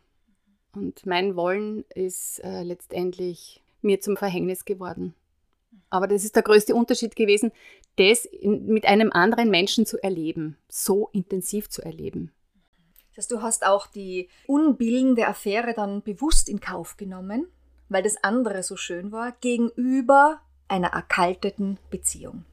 Und 0.73 1.05
mein 1.05 1.35
Wollen 1.35 1.85
ist 1.95 2.39
äh, 2.43 2.63
letztendlich 2.63 3.61
mir 3.81 4.01
zum 4.01 4.17
Verhängnis 4.17 4.65
geworden. 4.65 5.13
Aber 5.89 6.07
das 6.07 6.23
ist 6.23 6.35
der 6.35 6.43
größte 6.43 6.75
Unterschied 6.75 7.15
gewesen, 7.15 7.51
das 7.95 8.25
in, 8.25 8.65
mit 8.67 8.85
einem 8.85 9.11
anderen 9.11 9.49
Menschen 9.49 9.85
zu 9.85 10.01
erleben, 10.01 10.57
so 10.67 11.09
intensiv 11.11 11.69
zu 11.69 11.81
erleben. 11.81 12.31
Das 13.19 13.27
du 13.27 13.41
hast 13.41 13.65
auch 13.65 13.85
die 13.87 14.29
unbildende 14.47 15.27
Affäre 15.27 15.73
dann 15.73 16.01
bewusst 16.01 16.47
in 16.47 16.61
Kauf 16.61 16.95
genommen, 16.95 17.49
weil 17.89 18.01
das 18.01 18.23
andere 18.23 18.63
so 18.63 18.77
schön 18.77 19.11
war, 19.11 19.33
gegenüber 19.41 20.39
einer 20.69 20.93
erkalteten 20.93 21.79
Beziehung. 21.89 22.45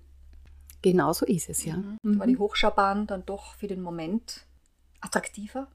Genau 0.82 1.12
so 1.12 1.24
ist 1.24 1.48
es, 1.48 1.64
ja. 1.64 1.76
Mhm. 1.76 2.18
War 2.18 2.26
die 2.26 2.36
Hochschaubahn 2.36 3.06
dann 3.06 3.24
doch 3.24 3.54
für 3.54 3.68
den 3.68 3.80
Moment 3.80 4.44
attraktiver? 5.00 5.68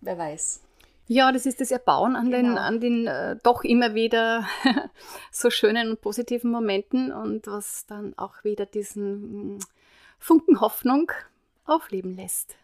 Wer 0.00 0.16
weiß. 0.16 0.62
Ja, 1.08 1.32
das 1.32 1.44
ist 1.44 1.60
das 1.60 1.72
Erbauen 1.72 2.14
an 2.14 2.30
genau. 2.30 2.50
den, 2.50 2.58
an 2.58 2.78
den 2.78 3.06
äh, 3.08 3.36
doch 3.42 3.64
immer 3.64 3.96
wieder 3.96 4.46
so 5.32 5.50
schönen 5.50 5.90
und 5.90 6.00
positiven 6.00 6.52
Momenten 6.52 7.10
und 7.10 7.48
was 7.48 7.84
dann 7.86 8.16
auch 8.16 8.44
wieder 8.44 8.64
diesen 8.64 9.56
mm, 9.56 9.58
Funken 10.20 10.60
Hoffnung 10.60 11.10
aufleben 11.64 12.14
lässt. 12.14 12.54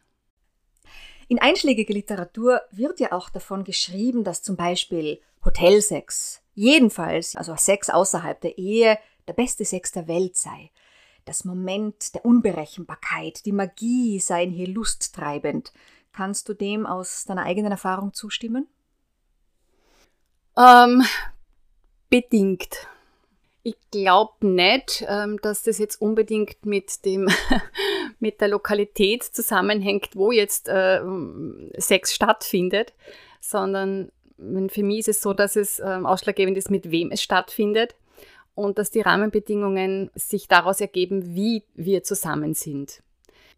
In 1.31 1.39
einschlägiger 1.39 1.95
Literatur 1.95 2.61
wird 2.73 2.99
ja 2.99 3.13
auch 3.13 3.31
davon 3.31 3.63
geschrieben, 3.63 4.25
dass 4.25 4.43
zum 4.43 4.57
Beispiel 4.57 5.21
Hotelsex, 5.45 6.43
jedenfalls, 6.57 7.37
also 7.37 7.55
Sex 7.55 7.89
außerhalb 7.89 8.41
der 8.41 8.59
Ehe, 8.59 8.99
der 9.29 9.35
beste 9.35 9.65
Sex 9.65 9.93
der 9.93 10.09
Welt 10.09 10.37
sei. 10.37 10.73
Das 11.27 11.45
Moment 11.45 12.17
der 12.17 12.25
Unberechenbarkeit, 12.25 13.47
die 13.47 13.53
Magie 13.53 14.19
seien 14.19 14.51
hier 14.51 14.67
lusttreibend. 14.67 15.73
Kannst 16.13 16.49
du 16.49 16.53
dem 16.53 16.85
aus 16.85 17.27
deiner 17.27 17.45
eigenen 17.45 17.71
Erfahrung 17.71 18.13
zustimmen? 18.13 18.67
Ähm, 20.57 21.05
bedingt. 22.09 22.89
Ich 23.63 23.77
glaube 23.93 24.49
nicht, 24.49 25.05
ähm, 25.07 25.39
dass 25.43 25.63
das 25.63 25.79
jetzt 25.79 26.01
unbedingt 26.01 26.67
mit 26.67 27.05
dem 27.05 27.29
mit 28.21 28.41
der 28.41 28.49
Lokalität 28.49 29.25
zusammenhängt, 29.25 30.15
wo 30.15 30.31
jetzt 30.31 30.69
äh, 30.69 31.01
Sex 31.79 32.15
stattfindet, 32.15 32.93
sondern 33.41 34.13
für 34.69 34.83
mich 34.83 35.01
ist 35.01 35.09
es 35.09 35.21
so, 35.21 35.33
dass 35.35 35.57
es 35.57 35.81
ähm, 35.81 36.07
ausschlaggebend 36.07 36.57
ist, 36.57 36.71
mit 36.71 36.91
wem 36.91 37.11
es 37.11 37.23
stattfindet 37.23 37.95
und 38.55 38.79
dass 38.79 38.91
die 38.91 39.01
Rahmenbedingungen 39.01 40.11
sich 40.15 40.49
daraus 40.49 40.81
ergeben, 40.81 41.35
wie 41.35 41.65
wir 41.75 42.03
zusammen 42.03 42.55
sind. 42.55 43.03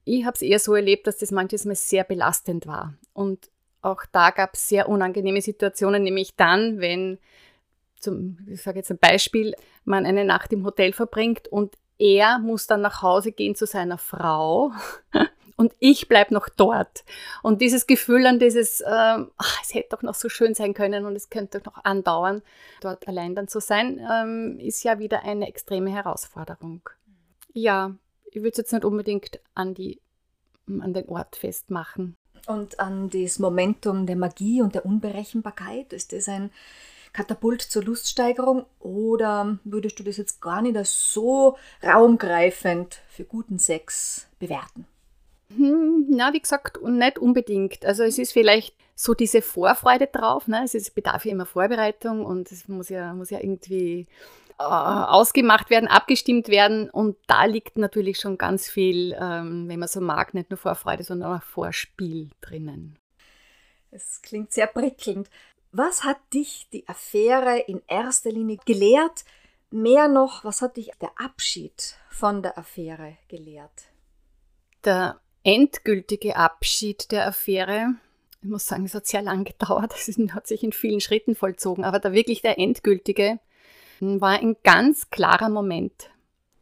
Ich 0.05 0.25
habe 0.25 0.35
es 0.35 0.43
eher 0.43 0.59
so 0.59 0.75
erlebt, 0.75 1.07
dass 1.07 1.19
das 1.19 1.31
manches 1.31 1.65
Mal 1.65 1.77
sehr 1.77 2.05
belastend 2.05 2.67
war. 2.67 2.95
Und 3.13 3.51
auch 3.83 4.05
da 4.11 4.31
gab 4.31 4.55
es 4.55 4.69
sehr 4.69 4.89
unangenehme 4.89 5.41
Situationen, 5.41 6.03
nämlich 6.03 6.35
dann, 6.37 6.81
wenn, 6.81 7.19
zum, 7.99 8.39
ich 8.49 8.63
sage 8.63 8.79
jetzt 8.79 8.91
ein 8.91 8.99
Beispiel, 8.99 9.55
man 9.85 10.07
eine 10.07 10.25
Nacht 10.25 10.53
im 10.53 10.65
Hotel 10.65 10.93
verbringt 10.93 11.49
und 11.49 11.75
er 12.03 12.41
muss 12.41 12.67
dann 12.67 12.81
nach 12.81 13.01
Hause 13.01 13.31
gehen 13.31 13.55
zu 13.55 13.65
seiner 13.65 13.97
Frau 13.97 14.73
und 15.57 15.73
ich 15.79 16.09
bleibe 16.09 16.35
noch 16.35 16.49
dort. 16.49 17.05
Und 17.45 17.61
dieses 17.61 17.87
Gefühl 17.87 18.27
an 18.27 18.41
dieses, 18.41 18.81
ähm, 18.81 19.31
ach, 19.37 19.61
es 19.63 19.73
hätte 19.73 19.91
doch 19.91 20.03
noch 20.03 20.15
so 20.15 20.29
schön 20.29 20.55
sein 20.55 20.75
können 20.75 21.07
und 21.07 21.15
es 21.15 21.31
könnte 21.31 21.61
doch 21.61 21.77
noch 21.77 21.85
andauern, 21.85 22.43
dort 22.81 23.07
allein 23.07 23.37
dann 23.37 23.47
zu 23.47 23.61
sein, 23.61 24.05
ähm, 24.13 24.59
ist 24.59 24.83
ja 24.83 24.99
wieder 24.99 25.23
eine 25.23 25.47
extreme 25.47 25.93
Herausforderung. 25.93 26.81
Ja, 27.53 27.95
ich 28.33 28.37
würde 28.37 28.51
es 28.51 28.57
jetzt 28.57 28.73
nicht 28.73 28.85
unbedingt 28.85 29.39
an, 29.55 29.73
die, 29.73 30.01
an 30.67 30.93
den 30.93 31.09
Ort 31.09 31.37
festmachen. 31.37 32.17
Und 32.49 32.81
an 32.81 33.11
das 33.11 33.39
Momentum 33.39 34.07
der 34.07 34.17
Magie 34.17 34.61
und 34.61 34.75
der 34.75 34.85
Unberechenbarkeit, 34.85 35.93
ist 35.93 36.13
das 36.13 36.29
ein 36.29 36.51
Katapult 37.13 37.63
zur 37.63 37.85
Luststeigerung 37.85 38.65
oder 38.79 39.59
würdest 39.65 39.99
du 39.99 40.03
das 40.03 40.17
jetzt 40.17 40.41
gar 40.41 40.63
nicht 40.63 40.77
als 40.77 41.13
so 41.13 41.57
raumgreifend 41.83 43.01
für 43.09 43.25
guten 43.25 43.59
Sex 43.59 44.29
bewerten? 44.39 44.87
Hm, 45.57 46.07
na, 46.09 46.33
wie 46.33 46.41
gesagt, 46.41 46.83
nicht 46.83 47.19
unbedingt. 47.19 47.85
Also 47.85 48.03
es 48.05 48.19
ist 48.19 48.33
vielleicht 48.33 48.75
so 48.95 49.15
diese 49.15 49.43
Vorfreude 49.43 50.07
drauf. 50.07 50.49
Ne? 50.49 50.63
Es 50.65 50.75
ist, 50.75 50.95
bedarf 50.95 51.25
ja 51.25 51.33
immer 51.33 51.47
Vorbereitung 51.47 52.25
und 52.25 52.51
es 52.51 52.69
muss 52.69 52.89
ja, 52.89 53.13
muss 53.13 53.31
ja 53.31 53.41
irgendwie 53.41 54.07
äh, 54.59 54.63
ausgemacht 54.63 55.71
werden, 55.71 55.89
abgestimmt 55.89 56.49
werden. 56.49 56.89
Und 56.89 57.17
da 57.27 57.45
liegt 57.45 57.77
natürlich 57.77 58.19
schon 58.19 58.39
ganz 58.39 58.69
viel, 58.69 59.17
ähm, 59.21 59.69
wenn 59.69 59.81
man 59.81 59.89
so 59.89 60.01
mag, 60.01 60.35
nicht 60.35 60.51
nur 60.51 60.57
Vorfreude, 60.57 61.05
sondern 61.05 61.37
auch 61.37 61.43
Vorspiel 61.43 62.31
drinnen. 62.41 62.99
Es 63.91 64.23
klingt 64.23 64.53
sehr 64.53 64.69
prickelnd. 64.69 65.29
Was 65.75 66.05
hat 66.05 66.19
dich 66.35 66.69
die 66.71 66.87
Affäre 66.87 67.59
in 67.59 67.81
erster 67.87 68.31
Linie 68.31 68.59
gelehrt? 68.67 69.25
Mehr 69.71 70.07
noch, 70.07 70.45
was 70.45 70.61
hat 70.61 70.77
dich 70.77 70.91
der 71.01 71.13
Abschied 71.17 71.97
von 72.11 72.43
der 72.43 72.59
Affäre 72.59 73.17
gelehrt? 73.29 73.87
Der 74.85 75.19
endgültige 75.45 76.37
Abschied 76.37 77.11
der 77.11 77.27
Affäre, 77.27 77.95
ich 78.43 78.51
muss 78.51 78.67
sagen, 78.67 78.85
es 78.85 78.95
hat 78.95 79.07
sehr 79.07 79.23
lang 79.23 79.45
gedauert, 79.45 79.95
es 80.07 80.15
hat 80.35 80.47
sich 80.47 80.63
in 80.63 80.73
vielen 80.73 81.01
Schritten 81.01 81.35
vollzogen, 81.35 81.85
aber 81.85 82.01
da 82.01 82.13
wirklich 82.13 82.43
der 82.43 82.59
endgültige 82.59 83.41
war 84.01 84.39
ein 84.41 84.57
ganz 84.65 85.09
klarer 85.09 85.49
Moment. 85.49 86.11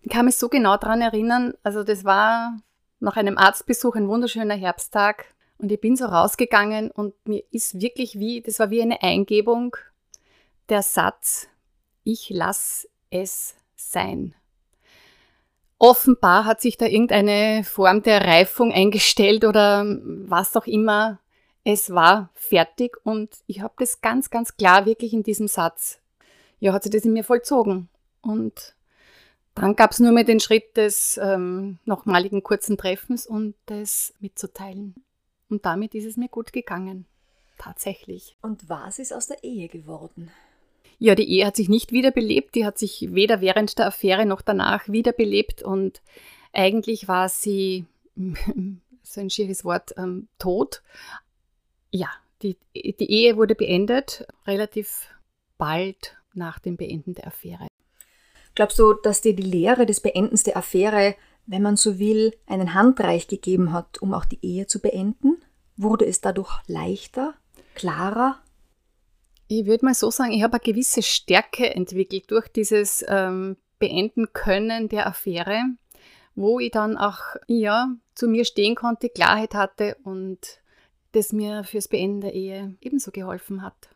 Ich 0.02 0.10
kann 0.12 0.26
mich 0.26 0.36
so 0.36 0.48
genau 0.48 0.76
daran 0.76 1.02
erinnern, 1.02 1.54
also 1.64 1.82
das 1.82 2.04
war 2.04 2.60
nach 3.00 3.16
einem 3.16 3.38
Arztbesuch 3.38 3.96
ein 3.96 4.06
wunderschöner 4.06 4.54
Herbsttag 4.54 5.34
und 5.60 5.70
ich 5.70 5.80
bin 5.80 5.96
so 5.96 6.06
rausgegangen 6.06 6.90
und 6.90 7.14
mir 7.26 7.42
ist 7.50 7.80
wirklich 7.80 8.18
wie, 8.18 8.40
das 8.40 8.58
war 8.58 8.70
wie 8.70 8.82
eine 8.82 9.02
Eingebung, 9.02 9.76
der 10.68 10.82
Satz, 10.82 11.48
ich 12.04 12.30
lass 12.30 12.88
es 13.10 13.54
sein. 13.76 14.34
Offenbar 15.78 16.44
hat 16.44 16.60
sich 16.60 16.76
da 16.76 16.86
irgendeine 16.86 17.64
Form 17.64 18.02
der 18.02 18.26
Reifung 18.26 18.72
eingestellt 18.72 19.44
oder 19.44 19.84
was 20.26 20.56
auch 20.56 20.66
immer. 20.66 21.20
Es 21.64 21.90
war 21.90 22.30
fertig 22.34 22.96
und 23.04 23.34
ich 23.46 23.60
habe 23.60 23.74
das 23.78 24.00
ganz, 24.00 24.30
ganz 24.30 24.56
klar 24.56 24.86
wirklich 24.86 25.12
in 25.12 25.22
diesem 25.22 25.48
Satz, 25.48 26.00
ja, 26.58 26.72
hat 26.72 26.82
sich 26.82 26.92
das 26.92 27.04
in 27.04 27.12
mir 27.12 27.24
vollzogen. 27.24 27.88
Und 28.22 28.74
dann 29.54 29.76
gab 29.76 29.90
es 29.90 30.00
nur 30.00 30.12
mehr 30.12 30.24
den 30.24 30.40
Schritt 30.40 30.76
des 30.76 31.18
ähm, 31.22 31.78
nochmaligen 31.84 32.42
kurzen 32.42 32.76
Treffens 32.76 33.26
und 33.26 33.54
das 33.66 34.14
mitzuteilen. 34.20 34.94
Und 35.50 35.66
damit 35.66 35.94
ist 35.94 36.06
es 36.06 36.16
mir 36.16 36.28
gut 36.28 36.52
gegangen. 36.52 37.06
Tatsächlich. 37.58 38.36
Und 38.40 38.68
was 38.70 38.98
ist 38.98 39.12
aus 39.12 39.26
der 39.26 39.44
Ehe 39.44 39.68
geworden? 39.68 40.30
Ja, 40.98 41.14
die 41.14 41.30
Ehe 41.30 41.46
hat 41.46 41.56
sich 41.56 41.68
nicht 41.68 41.92
wiederbelebt. 41.92 42.54
Die 42.54 42.64
hat 42.64 42.78
sich 42.78 43.12
weder 43.12 43.40
während 43.40 43.78
der 43.78 43.86
Affäre 43.88 44.24
noch 44.24 44.40
danach 44.40 44.88
wiederbelebt. 44.88 45.62
Und 45.62 46.00
eigentlich 46.52 47.08
war 47.08 47.28
sie, 47.28 47.84
so 49.02 49.20
ein 49.20 49.30
schieres 49.30 49.64
Wort, 49.64 49.94
ähm, 49.98 50.28
tot. 50.38 50.82
Ja, 51.90 52.08
die, 52.42 52.56
die 52.74 53.10
Ehe 53.10 53.36
wurde 53.36 53.54
beendet, 53.54 54.26
relativ 54.46 55.08
bald 55.58 56.16
nach 56.32 56.58
dem 56.58 56.76
Beenden 56.76 57.14
der 57.14 57.26
Affäre. 57.26 57.66
Glaubst 58.54 58.78
du, 58.78 58.94
dass 58.94 59.20
dir 59.20 59.34
die 59.34 59.42
Lehre 59.42 59.86
des 59.86 60.00
Beendens 60.00 60.42
der 60.42 60.56
Affäre, 60.56 61.14
wenn 61.46 61.62
man 61.62 61.76
so 61.76 61.98
will, 61.98 62.34
einen 62.46 62.74
Handreich 62.74 63.28
gegeben 63.28 63.72
hat, 63.72 64.00
um 64.02 64.14
auch 64.14 64.24
die 64.24 64.38
Ehe 64.42 64.66
zu 64.66 64.80
beenden? 64.80 65.39
Wurde 65.82 66.04
es 66.04 66.20
dadurch 66.20 66.52
leichter, 66.66 67.32
klarer? 67.74 68.38
Ich 69.48 69.64
würde 69.64 69.86
mal 69.86 69.94
so 69.94 70.10
sagen, 70.10 70.32
ich 70.32 70.42
habe 70.42 70.58
eine 70.58 70.62
gewisse 70.62 71.02
Stärke 71.02 71.74
entwickelt 71.74 72.30
durch 72.30 72.48
dieses 72.48 73.02
ähm, 73.08 73.56
Beenden 73.78 74.34
können 74.34 74.90
der 74.90 75.06
Affäre, 75.06 75.64
wo 76.34 76.60
ich 76.60 76.70
dann 76.70 76.98
auch 76.98 77.20
ja, 77.46 77.94
zu 78.14 78.28
mir 78.28 78.44
stehen 78.44 78.74
konnte, 78.74 79.08
Klarheit 79.08 79.54
hatte 79.54 79.96
und 80.04 80.60
das 81.12 81.32
mir 81.32 81.64
fürs 81.64 81.88
Beenden 81.88 82.20
der 82.20 82.34
Ehe 82.34 82.76
ebenso 82.82 83.10
geholfen 83.10 83.62
hat. 83.62 83.88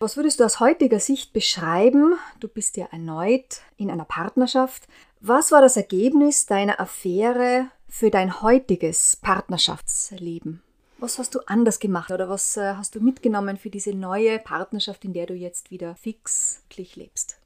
Was 0.00 0.16
würdest 0.16 0.40
du 0.40 0.44
aus 0.44 0.58
heutiger 0.58 0.98
Sicht 0.98 1.32
beschreiben? 1.32 2.14
Du 2.40 2.48
bist 2.48 2.76
ja 2.76 2.86
erneut 2.86 3.60
in 3.76 3.88
einer 3.88 4.04
Partnerschaft. 4.04 4.88
Was 5.20 5.52
war 5.52 5.60
das 5.60 5.76
Ergebnis 5.76 6.46
deiner 6.46 6.80
Affäre 6.80 7.68
für 7.86 8.10
dein 8.10 8.42
heutiges 8.42 9.14
Partnerschaftsleben? 9.14 10.64
Was 11.00 11.18
hast 11.18 11.34
du 11.34 11.40
anders 11.46 11.80
gemacht 11.80 12.10
oder 12.10 12.28
was 12.28 12.58
äh, 12.58 12.74
hast 12.74 12.94
du 12.94 13.00
mitgenommen 13.00 13.56
für 13.56 13.70
diese 13.70 13.94
neue 13.94 14.38
Partnerschaft, 14.38 15.04
in 15.06 15.14
der 15.14 15.24
du 15.24 15.34
jetzt 15.34 15.70
wieder 15.70 15.96
fix 15.96 16.62
lebst? 16.76 17.38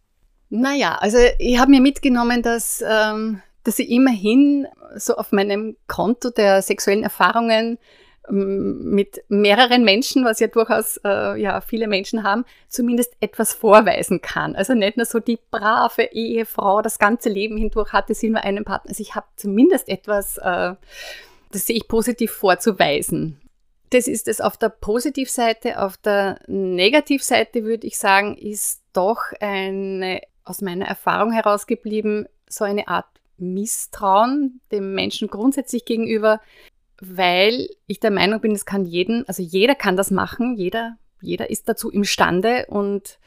Naja, 0.50 0.96
also 0.96 1.18
ich 1.38 1.58
habe 1.58 1.70
mir 1.70 1.80
mitgenommen, 1.80 2.42
dass, 2.42 2.82
ähm, 2.86 3.42
dass 3.62 3.78
ich 3.78 3.90
immerhin 3.90 4.66
so 4.96 5.16
auf 5.16 5.30
meinem 5.30 5.76
Konto 5.86 6.30
der 6.30 6.62
sexuellen 6.62 7.04
Erfahrungen 7.04 7.78
mit 8.28 9.22
mehreren 9.28 9.84
Menschen, 9.84 10.24
was 10.24 10.40
ja 10.40 10.46
durchaus 10.46 10.98
äh, 11.04 11.40
ja 11.40 11.60
viele 11.60 11.86
Menschen 11.86 12.22
haben, 12.22 12.44
zumindest 12.68 13.14
etwas 13.20 13.52
vorweisen 13.52 14.22
kann. 14.22 14.56
Also 14.56 14.74
nicht 14.74 14.96
nur 14.96 15.04
so 15.06 15.20
die 15.20 15.38
brave 15.50 16.04
Ehefrau 16.04 16.80
das 16.80 16.98
ganze 16.98 17.28
Leben 17.28 17.58
hindurch 17.58 17.92
hatte 17.92 18.14
sie 18.14 18.30
nur 18.30 18.42
einen 18.42 18.64
Partner. 18.64 18.90
Also 18.90 19.02
ich 19.02 19.14
habe 19.14 19.26
zumindest 19.36 19.88
etwas, 19.88 20.38
äh, 20.38 20.74
das 21.52 21.66
sehe 21.66 21.76
ich 21.76 21.86
positiv 21.86 22.32
vorzuweisen. 22.32 23.38
Das 23.94 24.08
ist 24.08 24.26
es 24.26 24.40
auf 24.40 24.56
der 24.56 24.70
Positivseite. 24.70 25.80
Auf 25.80 25.96
der 25.96 26.40
Negativseite 26.48 27.62
würde 27.62 27.86
ich 27.86 27.96
sagen, 27.96 28.36
ist 28.36 28.82
doch 28.92 29.18
eine 29.38 30.20
aus 30.42 30.62
meiner 30.62 30.86
Erfahrung 30.86 31.30
herausgeblieben 31.30 32.26
so 32.48 32.64
eine 32.64 32.88
Art 32.88 33.06
Misstrauen 33.38 34.60
dem 34.72 34.96
Menschen 34.96 35.28
grundsätzlich 35.28 35.84
gegenüber, 35.84 36.40
weil 37.00 37.68
ich 37.86 38.00
der 38.00 38.10
Meinung 38.10 38.40
bin, 38.40 38.50
es 38.50 38.66
kann 38.66 38.84
jeden, 38.84 39.28
also 39.28 39.44
jeder 39.44 39.76
kann 39.76 39.96
das 39.96 40.10
machen, 40.10 40.56
jeder, 40.56 40.96
jeder 41.20 41.48
ist 41.48 41.68
dazu 41.68 41.88
imstande 41.88 42.66
und 42.66 43.20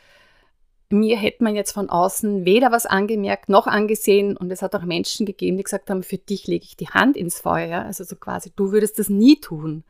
mir 0.90 1.16
hätte 1.16 1.46
man 1.46 1.56
jetzt 1.56 1.72
von 1.72 1.90
außen 1.90 2.44
weder 2.44 2.74
was 2.74 2.86
angemerkt 2.86 3.48
noch 3.48 3.68
angesehen 3.68 4.36
und 4.36 4.52
es 4.52 4.62
hat 4.62 4.76
auch 4.76 4.84
Menschen 4.84 5.26
gegeben, 5.26 5.56
die 5.56 5.64
gesagt 5.64 5.90
haben, 5.90 6.04
für 6.04 6.18
dich 6.18 6.46
lege 6.46 6.66
ich 6.66 6.76
die 6.76 6.90
Hand 6.90 7.16
ins 7.16 7.40
Feuer, 7.40 7.84
also 7.84 8.04
so 8.04 8.18
quasi, 8.18 8.52
du 8.54 8.74
würdest 8.74 9.00
das 9.00 9.08
nie 9.08 9.40
tun. 9.40 9.86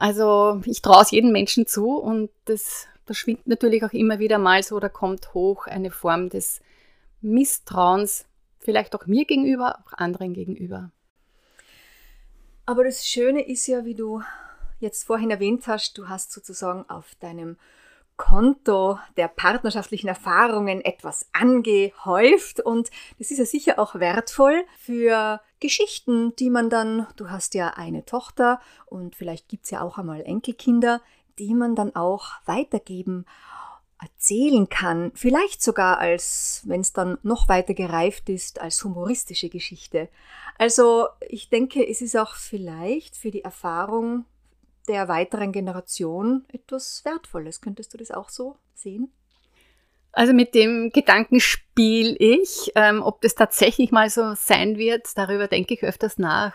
Also 0.00 0.62
ich 0.64 0.80
traue 0.80 1.02
es 1.02 1.10
jedem 1.10 1.30
Menschen 1.30 1.66
zu 1.66 1.98
und 1.98 2.30
das, 2.46 2.86
das 3.04 3.18
schwingt 3.18 3.46
natürlich 3.46 3.84
auch 3.84 3.92
immer 3.92 4.18
wieder 4.18 4.38
mal 4.38 4.62
so, 4.62 4.80
da 4.80 4.88
kommt 4.88 5.34
hoch 5.34 5.66
eine 5.66 5.90
Form 5.90 6.30
des 6.30 6.62
Misstrauens, 7.20 8.24
vielleicht 8.58 8.94
auch 8.96 9.04
mir 9.04 9.26
gegenüber, 9.26 9.78
auch 9.84 9.92
anderen 9.92 10.32
gegenüber. 10.32 10.90
Aber 12.64 12.82
das 12.82 13.06
Schöne 13.06 13.46
ist 13.46 13.66
ja, 13.66 13.84
wie 13.84 13.94
du 13.94 14.22
jetzt 14.78 15.04
vorhin 15.04 15.30
erwähnt 15.30 15.66
hast, 15.66 15.98
du 15.98 16.08
hast 16.08 16.32
sozusagen 16.32 16.88
auf 16.88 17.14
deinem 17.16 17.58
Konto 18.20 18.98
der 19.16 19.28
partnerschaftlichen 19.28 20.06
Erfahrungen 20.06 20.82
etwas 20.82 21.26
angehäuft 21.32 22.60
und 22.60 22.90
das 23.18 23.30
ist 23.30 23.38
ja 23.38 23.46
sicher 23.46 23.78
auch 23.78 23.94
wertvoll 23.94 24.62
für 24.78 25.40
Geschichten, 25.58 26.36
die 26.36 26.50
man 26.50 26.68
dann, 26.68 27.06
du 27.16 27.30
hast 27.30 27.54
ja 27.54 27.68
eine 27.68 28.04
Tochter 28.04 28.60
und 28.84 29.16
vielleicht 29.16 29.48
gibt 29.48 29.64
es 29.64 29.70
ja 29.70 29.80
auch 29.80 29.96
einmal 29.96 30.20
Enkelkinder, 30.20 31.00
die 31.38 31.54
man 31.54 31.74
dann 31.74 31.96
auch 31.96 32.32
weitergeben 32.44 33.24
erzählen 33.98 34.68
kann, 34.68 35.12
vielleicht 35.14 35.62
sogar 35.62 35.98
als, 35.98 36.62
wenn 36.66 36.82
es 36.82 36.92
dann 36.92 37.16
noch 37.22 37.48
weiter 37.48 37.72
gereift 37.72 38.28
ist, 38.28 38.60
als 38.60 38.84
humoristische 38.84 39.48
Geschichte. 39.48 40.10
Also 40.58 41.06
ich 41.26 41.48
denke, 41.48 41.88
es 41.88 42.02
ist 42.02 42.18
auch 42.18 42.34
vielleicht 42.34 43.16
für 43.16 43.30
die 43.30 43.44
Erfahrung 43.44 44.26
der 44.88 45.08
weiteren 45.08 45.52
Generation 45.52 46.44
etwas 46.52 47.04
Wertvolles. 47.04 47.60
Könntest 47.60 47.94
du 47.94 47.98
das 47.98 48.10
auch 48.10 48.28
so 48.28 48.56
sehen? 48.74 49.12
Also 50.12 50.32
mit 50.32 50.54
dem 50.54 50.90
Gedanken 50.90 51.40
spiele 51.40 52.16
ich, 52.18 52.72
ähm, 52.74 53.02
ob 53.02 53.20
das 53.20 53.34
tatsächlich 53.34 53.92
mal 53.92 54.10
so 54.10 54.34
sein 54.34 54.76
wird, 54.76 55.06
darüber 55.16 55.46
denke 55.46 55.74
ich 55.74 55.82
öfters 55.84 56.18
nach. 56.18 56.54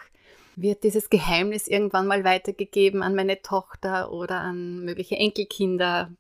Wird 0.58 0.84
dieses 0.84 1.10
Geheimnis 1.10 1.68
irgendwann 1.68 2.08
mal 2.08 2.24
weitergegeben 2.24 3.02
an 3.02 3.16
meine 3.16 3.42
Tochter 3.42 4.12
oder 4.12 4.42
an 4.42 4.84
mögliche 4.84 5.16
Enkelkinder? 5.16 6.12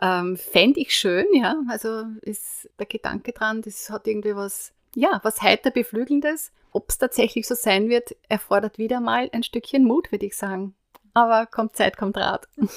Ähm, 0.00 0.36
Fände 0.36 0.80
ich 0.80 0.94
schön, 0.94 1.26
ja. 1.34 1.56
Also 1.68 2.04
ist 2.22 2.68
der 2.78 2.86
Gedanke 2.86 3.32
dran, 3.32 3.62
das 3.62 3.90
hat 3.90 4.06
irgendwie 4.06 4.36
was, 4.36 4.72
ja, 4.94 5.20
was 5.22 5.42
heiter 5.42 5.70
Beflügelndes. 5.70 6.52
Ob 6.72 6.90
es 6.90 6.98
tatsächlich 6.98 7.46
so 7.46 7.54
sein 7.54 7.88
wird, 7.88 8.14
erfordert 8.28 8.78
wieder 8.78 9.00
mal 9.00 9.30
ein 9.32 9.42
Stückchen 9.42 9.84
Mut, 9.84 10.12
würde 10.12 10.26
ich 10.26 10.36
sagen. 10.36 10.74
Aber 11.16 11.46
kommt 11.46 11.74
Zeit, 11.74 11.96
kommt 11.96 12.18
Rat. 12.18 12.46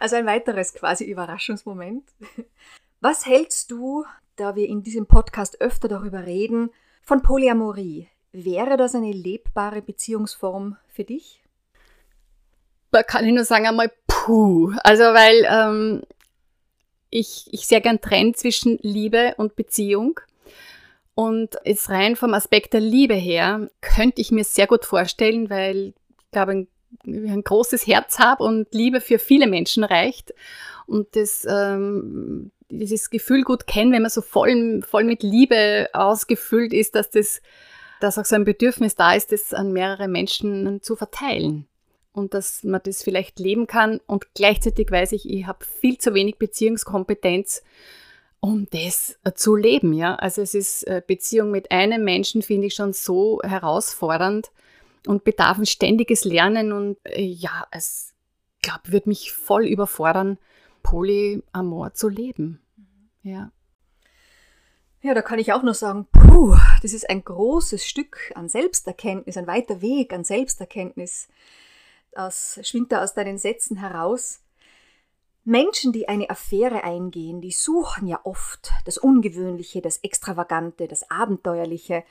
Also 0.00 0.14
ein 0.14 0.26
weiteres 0.26 0.74
quasi 0.74 1.02
Überraschungsmoment. 1.02 2.04
Was 3.00 3.26
hältst 3.26 3.72
du, 3.72 4.04
da 4.36 4.54
wir 4.54 4.68
in 4.68 4.84
diesem 4.84 5.06
Podcast 5.06 5.60
öfter 5.60 5.88
darüber 5.88 6.24
reden, 6.24 6.70
von 7.02 7.20
Polyamorie? 7.20 8.06
Wäre 8.30 8.76
das 8.76 8.94
eine 8.94 9.10
lebbare 9.10 9.82
Beziehungsform 9.82 10.76
für 10.86 11.02
dich? 11.02 11.42
Da 12.92 13.02
kann 13.02 13.26
ich 13.26 13.32
nur 13.32 13.42
sagen 13.42 13.66
einmal 13.66 13.90
puh. 14.06 14.72
Also 14.84 15.02
weil 15.02 15.44
ähm, 15.50 16.02
ich, 17.10 17.48
ich 17.50 17.66
sehr 17.66 17.80
gern 17.80 18.00
trenne 18.00 18.34
zwischen 18.34 18.78
Liebe 18.82 19.34
und 19.36 19.56
Beziehung. 19.56 20.20
Und 21.16 21.56
jetzt 21.64 21.88
rein 21.88 22.14
vom 22.14 22.34
Aspekt 22.34 22.72
der 22.72 22.80
Liebe 22.80 23.14
her 23.14 23.68
könnte 23.80 24.20
ich 24.20 24.30
mir 24.30 24.44
sehr 24.44 24.68
gut 24.68 24.84
vorstellen, 24.84 25.50
weil 25.50 25.88
ich 26.20 26.30
glaube, 26.30 26.52
ein, 26.52 26.68
ein 27.06 27.42
großes 27.42 27.86
Herz 27.86 28.18
habe 28.18 28.44
und 28.44 28.72
Liebe 28.72 29.00
für 29.00 29.18
viele 29.18 29.46
Menschen 29.46 29.84
reicht. 29.84 30.34
Und 30.86 31.16
das, 31.16 31.46
ähm, 31.48 32.50
dieses 32.70 33.10
Gefühl 33.10 33.42
gut 33.42 33.66
kennen, 33.66 33.92
wenn 33.92 34.02
man 34.02 34.10
so 34.10 34.22
voll, 34.22 34.82
voll 34.82 35.04
mit 35.04 35.22
Liebe 35.22 35.88
ausgefüllt 35.92 36.72
ist, 36.72 36.94
dass 36.94 37.10
das, 37.10 37.40
dass 38.00 38.18
auch 38.18 38.24
so 38.24 38.36
ein 38.36 38.44
Bedürfnis 38.44 38.94
da 38.94 39.14
ist, 39.14 39.32
das 39.32 39.54
an 39.54 39.72
mehrere 39.72 40.08
Menschen 40.08 40.82
zu 40.82 40.96
verteilen 40.96 41.66
und 42.12 42.34
dass 42.34 42.64
man 42.64 42.80
das 42.84 43.02
vielleicht 43.02 43.38
leben 43.38 43.66
kann. 43.66 44.00
Und 44.06 44.34
gleichzeitig 44.34 44.90
weiß 44.90 45.12
ich, 45.12 45.28
ich 45.28 45.46
habe 45.46 45.64
viel 45.64 45.98
zu 45.98 46.14
wenig 46.14 46.36
Beziehungskompetenz, 46.36 47.62
um 48.40 48.66
das 48.70 49.18
zu 49.34 49.56
leben. 49.56 49.92
Ja? 49.92 50.14
Also 50.16 50.42
es 50.42 50.54
ist 50.54 50.86
äh, 50.86 51.02
Beziehung 51.06 51.50
mit 51.50 51.70
einem 51.70 52.04
Menschen, 52.04 52.42
finde 52.42 52.66
ich 52.66 52.74
schon 52.74 52.92
so 52.92 53.40
herausfordernd 53.42 54.50
und 55.06 55.24
bedarf 55.24 55.58
ein 55.58 55.66
ständiges 55.66 56.24
Lernen. 56.24 56.72
Und 56.72 56.98
äh, 57.04 57.22
ja, 57.22 57.66
es 57.70 58.14
glaube, 58.62 58.92
würde 58.92 59.08
mich 59.08 59.32
voll 59.32 59.66
überfordern, 59.66 60.38
Polyamor 60.82 61.94
zu 61.94 62.08
leben. 62.08 62.60
Mhm. 62.76 63.30
Ja. 63.30 63.52
Ja, 65.00 65.14
da 65.14 65.22
kann 65.22 65.38
ich 65.38 65.52
auch 65.52 65.62
nur 65.62 65.74
sagen, 65.74 66.06
puh, 66.10 66.56
das 66.82 66.92
ist 66.92 67.08
ein 67.08 67.24
großes 67.24 67.86
Stück 67.86 68.32
an 68.34 68.48
Selbsterkenntnis, 68.48 69.36
ein 69.36 69.46
weiter 69.46 69.80
Weg 69.80 70.12
an 70.12 70.24
Selbsterkenntnis 70.24 71.28
aus, 72.14 72.58
schwingt 72.62 72.90
da 72.90 73.02
aus 73.02 73.14
deinen 73.14 73.38
Sätzen 73.38 73.76
heraus. 73.76 74.42
Menschen, 75.44 75.92
die 75.92 76.08
eine 76.08 76.28
Affäre 76.28 76.84
eingehen, 76.84 77.40
die 77.40 77.52
suchen 77.52 78.06
ja 78.06 78.20
oft 78.24 78.70
das 78.84 78.98
Ungewöhnliche, 78.98 79.80
das 79.80 79.98
Extravagante, 79.98 80.88
das 80.88 81.10
Abenteuerliche. 81.10 82.04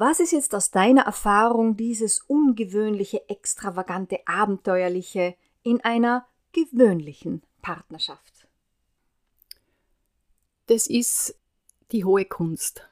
Was 0.00 0.18
ist 0.18 0.32
jetzt 0.32 0.54
aus 0.54 0.70
deiner 0.70 1.02
Erfahrung 1.02 1.76
dieses 1.76 2.20
ungewöhnliche, 2.20 3.28
extravagante, 3.28 4.20
abenteuerliche 4.24 5.36
in 5.62 5.82
einer 5.82 6.26
gewöhnlichen 6.52 7.42
Partnerschaft? 7.60 8.48
Das 10.68 10.86
ist 10.86 11.38
die 11.92 12.06
hohe 12.06 12.24
Kunst. 12.24 12.88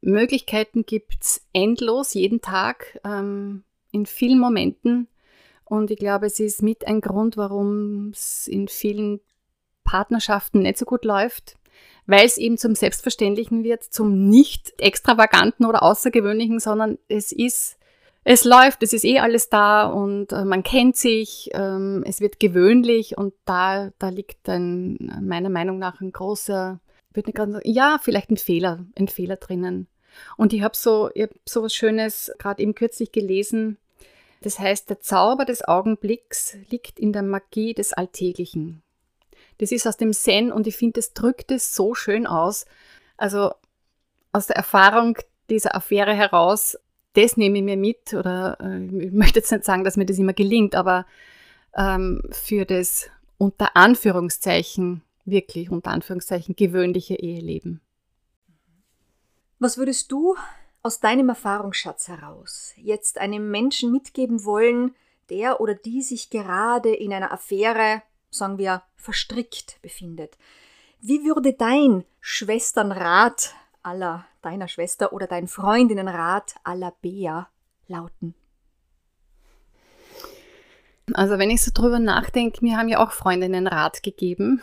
Möglichkeiten 0.00 0.86
gibt 0.86 1.24
es 1.24 1.46
endlos 1.52 2.14
jeden 2.14 2.40
Tag. 2.40 2.98
Ähm, 3.04 3.62
in 3.90 4.06
vielen 4.06 4.38
Momenten. 4.38 5.08
Und 5.66 5.90
ich 5.90 5.98
glaube, 5.98 6.24
es 6.24 6.40
ist 6.40 6.62
mit 6.62 6.86
ein 6.86 7.02
Grund, 7.02 7.36
warum 7.36 8.12
es 8.12 8.48
in 8.48 8.66
vielen 8.66 9.20
Partnerschaften 9.84 10.60
nicht 10.60 10.78
so 10.78 10.86
gut 10.86 11.04
läuft, 11.04 11.58
weil 12.06 12.26
es 12.26 12.38
eben 12.38 12.58
zum 12.58 12.74
Selbstverständlichen 12.74 13.64
wird, 13.64 13.84
zum 13.84 14.28
nicht 14.28 14.74
extravaganten 14.78 15.66
oder 15.66 15.82
außergewöhnlichen, 15.82 16.60
sondern 16.60 16.98
es 17.08 17.32
ist, 17.32 17.78
es 18.24 18.44
läuft, 18.44 18.82
es 18.82 18.92
ist 18.92 19.04
eh 19.04 19.18
alles 19.18 19.48
da 19.48 19.86
und 19.86 20.32
äh, 20.32 20.44
man 20.44 20.62
kennt 20.62 20.96
sich, 20.96 21.50
ähm, 21.54 22.04
es 22.06 22.20
wird 22.20 22.40
gewöhnlich 22.40 23.16
und 23.18 23.34
da, 23.44 23.90
da 23.98 24.08
liegt 24.08 24.48
ein, 24.48 25.20
meiner 25.22 25.50
Meinung 25.50 25.78
nach 25.78 26.00
ein 26.00 26.12
großer, 26.12 26.80
würde 27.12 27.32
gerade 27.32 27.52
sagen, 27.52 27.70
ja, 27.70 27.98
vielleicht 28.02 28.30
ein 28.30 28.36
Fehler, 28.36 28.84
ein 28.98 29.08
Fehler 29.08 29.36
drinnen. 29.36 29.88
Und 30.36 30.52
ich 30.52 30.62
habe 30.62 30.76
so, 30.76 31.10
ich 31.14 31.22
hab 31.22 31.30
so 31.48 31.62
was 31.62 31.74
Schönes 31.74 32.32
gerade 32.38 32.62
eben 32.62 32.74
kürzlich 32.74 33.12
gelesen, 33.12 33.78
das 34.42 34.58
heißt, 34.58 34.90
der 34.90 35.00
Zauber 35.00 35.44
des 35.44 35.66
Augenblicks 35.66 36.56
liegt 36.68 36.98
in 36.98 37.12
der 37.12 37.22
Magie 37.22 37.74
des 37.74 37.92
Alltäglichen. 37.92 38.81
Das 39.58 39.72
ist 39.72 39.86
aus 39.86 39.96
dem 39.96 40.12
Zen 40.12 40.52
und 40.52 40.66
ich 40.66 40.76
finde, 40.76 40.94
das 40.94 41.12
drückt 41.12 41.50
es 41.50 41.74
so 41.74 41.94
schön 41.94 42.26
aus. 42.26 42.66
Also 43.16 43.52
aus 44.32 44.46
der 44.46 44.56
Erfahrung 44.56 45.18
dieser 45.48 45.74
Affäre 45.74 46.14
heraus 46.14 46.76
das 47.14 47.36
nehme 47.36 47.58
ich 47.58 47.64
mir 47.64 47.76
mit, 47.76 48.14
oder 48.14 48.58
äh, 48.60 48.84
ich 48.84 49.12
möchte 49.12 49.40
jetzt 49.40 49.52
nicht 49.52 49.64
sagen, 49.64 49.84
dass 49.84 49.96
mir 49.96 50.06
das 50.06 50.18
immer 50.18 50.32
gelingt, 50.32 50.74
aber 50.74 51.06
ähm, 51.76 52.22
für 52.30 52.64
das 52.64 53.10
unter 53.38 53.76
Anführungszeichen, 53.76 55.02
wirklich 55.24 55.70
unter 55.70 55.90
Anführungszeichen 55.90 56.56
gewöhnliche 56.56 57.14
Eheleben. 57.14 57.80
Was 59.58 59.78
würdest 59.78 60.10
du 60.10 60.36
aus 60.82 61.00
deinem 61.00 61.28
Erfahrungsschatz 61.28 62.08
heraus 62.08 62.72
jetzt 62.76 63.18
einem 63.18 63.50
Menschen 63.50 63.92
mitgeben 63.92 64.44
wollen, 64.44 64.94
der 65.30 65.60
oder 65.60 65.74
die 65.74 66.02
sich 66.02 66.30
gerade 66.30 66.92
in 66.92 67.12
einer 67.12 67.32
Affäre, 67.32 68.02
sagen 68.32 68.58
wir, 68.58 68.82
verstrickt 68.96 69.80
befindet? 69.82 70.36
Wie 71.00 71.24
würde 71.24 71.52
dein 71.52 72.04
Schwesternrat 72.20 73.54
aller 73.82 74.24
deiner 74.42 74.68
Schwester 74.68 75.12
oder 75.12 75.26
dein 75.26 75.48
Freundinnenrat 75.48 76.54
aller 76.64 76.92
Bea 77.00 77.48
lauten? 77.86 78.34
Also 81.14 81.38
wenn 81.38 81.50
ich 81.50 81.62
so 81.62 81.70
drüber 81.74 81.98
nachdenke, 81.98 82.64
mir 82.64 82.76
haben 82.76 82.88
ja 82.88 83.04
auch 83.04 83.12
Freundinnen 83.12 83.66
Rat 83.66 84.02
gegeben. 84.02 84.62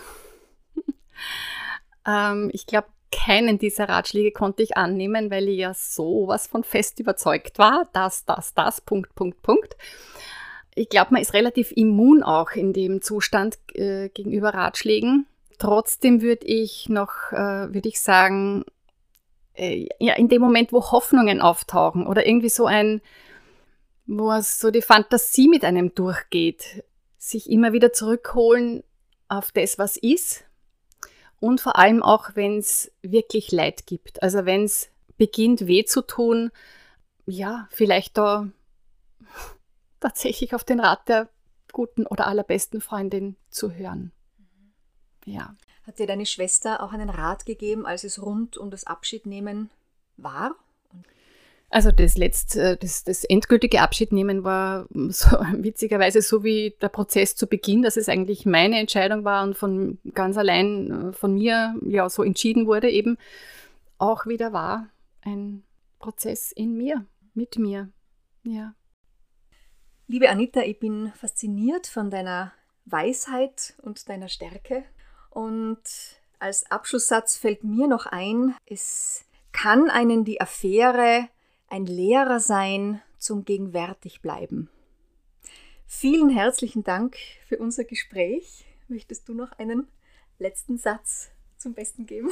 ähm, 2.07 2.49
ich 2.53 2.65
glaube, 2.65 2.87
keinen 3.11 3.57
dieser 3.57 3.89
Ratschläge 3.89 4.31
konnte 4.31 4.63
ich 4.63 4.77
annehmen, 4.77 5.31
weil 5.31 5.49
ich 5.49 5.59
ja 5.59 5.73
sowas 5.73 6.47
von 6.47 6.63
fest 6.63 6.99
überzeugt 6.99 7.59
war. 7.59 7.89
Das, 7.93 8.25
das, 8.25 8.53
das, 8.53 8.81
Punkt, 8.81 9.15
Punkt, 9.15 9.41
Punkt. 9.41 9.75
Ich 10.79 10.87
glaube, 10.87 11.11
man 11.11 11.21
ist 11.21 11.33
relativ 11.33 11.73
immun 11.75 12.23
auch 12.23 12.51
in 12.51 12.71
dem 12.71 13.01
Zustand 13.01 13.57
äh, 13.73 14.07
gegenüber 14.07 14.53
Ratschlägen. 14.53 15.27
Trotzdem 15.57 16.21
würde 16.21 16.45
ich 16.45 16.87
noch, 16.87 17.33
äh, 17.33 17.73
würde 17.73 17.89
ich 17.89 17.99
sagen, 17.99 18.63
äh, 19.55 19.89
ja, 19.99 20.13
in 20.13 20.29
dem 20.29 20.41
Moment, 20.41 20.71
wo 20.71 20.91
Hoffnungen 20.91 21.41
auftauchen 21.41 22.07
oder 22.07 22.25
irgendwie 22.25 22.47
so 22.47 22.65
ein, 22.65 23.01
wo 24.05 24.31
es 24.31 24.61
so 24.61 24.71
die 24.71 24.81
Fantasie 24.81 25.49
mit 25.49 25.65
einem 25.65 25.93
durchgeht, 25.93 26.85
sich 27.17 27.49
immer 27.49 27.73
wieder 27.73 27.91
zurückholen 27.91 28.81
auf 29.27 29.51
das, 29.51 29.79
was 29.79 29.97
ist 29.97 30.45
und 31.41 31.59
vor 31.59 31.77
allem 31.77 32.01
auch, 32.01 32.35
wenn 32.35 32.57
es 32.57 32.89
wirklich 33.01 33.51
Leid 33.51 33.85
gibt. 33.85 34.23
Also 34.23 34.45
wenn 34.45 34.63
es 34.63 34.89
beginnt 35.17 35.67
weh 35.67 35.83
zu 35.83 36.01
tun, 36.01 36.51
ja, 37.25 37.67
vielleicht 37.69 38.17
da 38.17 38.47
tatsächlich 39.99 40.53
auf 40.55 40.63
den 40.63 40.79
Rat 40.79 41.07
der 41.07 41.29
guten 41.71 42.05
oder 42.05 42.27
allerbesten 42.27 42.81
Freundin 42.81 43.35
zu 43.49 43.73
hören. 43.73 44.11
Ja. 45.25 45.55
Hat 45.85 45.99
dir 45.99 46.07
deine 46.07 46.25
Schwester 46.25 46.83
auch 46.83 46.93
einen 46.93 47.09
Rat 47.09 47.45
gegeben, 47.45 47.85
als 47.85 48.03
es 48.03 48.21
rund 48.21 48.57
um 48.57 48.69
das 48.69 48.85
Abschiednehmen 48.85 49.71
war? 50.17 50.55
Also 51.71 51.91
das 51.91 52.17
letzte, 52.17 52.77
das, 52.77 53.03
das 53.03 53.23
endgültige 53.23 53.81
Abschiednehmen 53.81 54.43
war 54.43 54.87
so, 55.09 55.27
witzigerweise 55.53 56.21
so 56.21 56.43
wie 56.43 56.75
der 56.81 56.89
Prozess 56.89 57.35
zu 57.35 57.47
Beginn, 57.47 57.83
dass 57.83 57.97
es 57.97 58.09
eigentlich 58.09 58.45
meine 58.45 58.79
Entscheidung 58.79 59.23
war 59.23 59.43
und 59.43 59.55
von 59.55 59.99
ganz 60.13 60.37
allein 60.37 61.09
äh, 61.09 61.13
von 61.13 61.33
mir 61.33 61.75
ja 61.85 62.09
so 62.09 62.23
entschieden 62.23 62.65
wurde, 62.67 62.89
eben 62.89 63.17
auch 63.97 64.25
wieder 64.25 64.53
war 64.53 64.89
ein 65.21 65.63
Prozess 65.99 66.51
in 66.51 66.75
mir, 66.75 67.05
mit 67.33 67.57
mir. 67.57 67.89
Ja. 68.43 68.73
Liebe 70.11 70.31
Anita, 70.31 70.61
ich 70.61 70.79
bin 70.79 71.13
fasziniert 71.15 71.85
von 71.85 72.09
deiner 72.09 72.51
Weisheit 72.85 73.75
und 73.83 74.09
deiner 74.09 74.27
Stärke. 74.27 74.83
Und 75.29 75.77
als 76.39 76.71
Abschlusssatz 76.71 77.37
fällt 77.37 77.63
mir 77.63 77.85
noch 77.87 78.07
ein, 78.07 78.55
es 78.65 79.23
kann 79.51 79.91
einen 79.91 80.25
die 80.25 80.41
Affäre 80.41 81.29
ein 81.67 81.85
Lehrer 81.85 82.39
sein 82.39 83.03
zum 83.19 83.45
gegenwärtig 83.45 84.23
bleiben. 84.23 84.71
Vielen 85.85 86.29
herzlichen 86.29 86.83
Dank 86.83 87.15
für 87.47 87.59
unser 87.59 87.83
Gespräch. 87.83 88.65
Möchtest 88.87 89.29
du 89.29 89.35
noch 89.35 89.51
einen 89.59 89.87
letzten 90.39 90.79
Satz 90.79 91.29
zum 91.59 91.75
Besten 91.75 92.07
geben? 92.07 92.31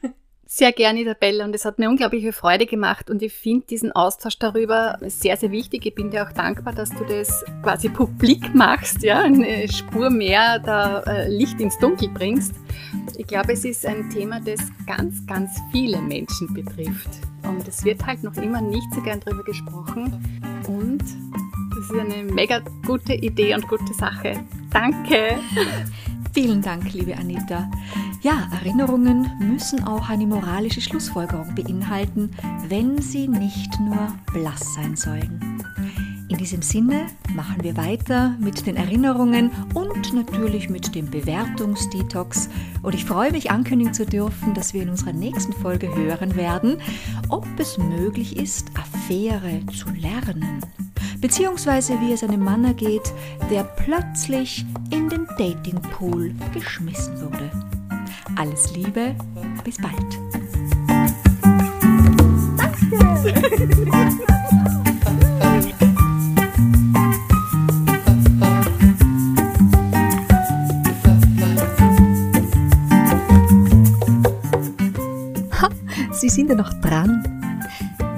Sehr 0.52 0.72
gerne, 0.72 1.02
Isabelle, 1.02 1.44
und 1.44 1.54
es 1.54 1.64
hat 1.64 1.78
mir 1.78 1.88
unglaubliche 1.88 2.32
Freude 2.32 2.66
gemacht 2.66 3.08
und 3.08 3.22
ich 3.22 3.32
finde 3.32 3.66
diesen 3.68 3.92
Austausch 3.92 4.36
darüber 4.36 4.98
sehr, 5.02 5.36
sehr 5.36 5.52
wichtig. 5.52 5.86
Ich 5.86 5.94
bin 5.94 6.10
dir 6.10 6.26
auch 6.26 6.32
dankbar, 6.32 6.74
dass 6.74 6.90
du 6.90 7.04
das 7.04 7.44
quasi 7.62 7.88
publik 7.88 8.52
machst, 8.52 9.04
ja, 9.04 9.20
eine 9.20 9.68
Spur 9.68 10.10
mehr 10.10 10.58
da 10.58 11.04
äh, 11.04 11.28
Licht 11.28 11.60
ins 11.60 11.78
Dunkel 11.78 12.08
bringst. 12.08 12.52
Ich 13.16 13.28
glaube, 13.28 13.52
es 13.52 13.64
ist 13.64 13.86
ein 13.86 14.10
Thema, 14.10 14.40
das 14.40 14.58
ganz, 14.88 15.24
ganz 15.24 15.56
viele 15.70 16.02
Menschen 16.02 16.52
betrifft. 16.52 17.10
Und 17.44 17.68
es 17.68 17.84
wird 17.84 18.04
halt 18.04 18.24
noch 18.24 18.34
immer 18.34 18.60
nicht 18.60 18.92
so 18.92 19.00
gern 19.02 19.20
darüber 19.20 19.44
gesprochen. 19.44 20.20
Und 20.66 21.04
das 21.76 21.84
ist 21.84 21.92
eine 21.92 22.24
mega 22.24 22.60
gute 22.84 23.14
Idee 23.14 23.54
und 23.54 23.68
gute 23.68 23.94
Sache. 23.94 24.44
Danke! 24.72 25.38
Vielen 26.32 26.60
Dank, 26.60 26.92
liebe 26.92 27.16
Anita. 27.16 27.70
Ja, 28.22 28.48
Erinnerungen 28.52 29.30
müssen 29.38 29.82
auch 29.84 30.10
eine 30.10 30.26
moralische 30.26 30.82
Schlussfolgerung 30.82 31.54
beinhalten, 31.54 32.30
wenn 32.68 33.00
sie 33.00 33.26
nicht 33.26 33.80
nur 33.80 34.12
blass 34.30 34.74
sein 34.74 34.94
sollen. 34.94 35.40
In 36.28 36.36
diesem 36.36 36.60
Sinne 36.60 37.06
machen 37.34 37.62
wir 37.62 37.78
weiter 37.78 38.36
mit 38.38 38.66
den 38.66 38.76
Erinnerungen 38.76 39.50
und 39.72 40.12
natürlich 40.12 40.68
mit 40.68 40.94
dem 40.94 41.10
Bewertungsdetox. 41.10 42.50
Und 42.82 42.94
ich 42.94 43.06
freue 43.06 43.32
mich 43.32 43.50
ankündigen 43.50 43.94
zu 43.94 44.04
dürfen, 44.04 44.52
dass 44.52 44.74
wir 44.74 44.82
in 44.82 44.90
unserer 44.90 45.14
nächsten 45.14 45.54
Folge 45.54 45.92
hören 45.94 46.36
werden, 46.36 46.76
ob 47.30 47.46
es 47.58 47.78
möglich 47.78 48.36
ist, 48.36 48.68
Affäre 48.78 49.62
zu 49.74 49.88
lernen. 49.90 50.60
Beziehungsweise 51.22 51.98
wie 52.00 52.12
es 52.12 52.22
einem 52.22 52.44
Mann 52.44 52.64
ergeht, 52.64 53.14
der 53.50 53.64
plötzlich 53.64 54.66
in 54.90 55.08
den 55.08 55.26
Datingpool 55.38 56.34
geschmissen 56.52 57.18
wurde. 57.20 57.69
Alles 58.36 58.74
Liebe, 58.74 59.14
bis 59.64 59.76
bald. 59.76 60.18
Sie 76.12 76.28
sind 76.28 76.50
ja 76.50 76.54
noch 76.54 76.72
dran. 76.80 77.39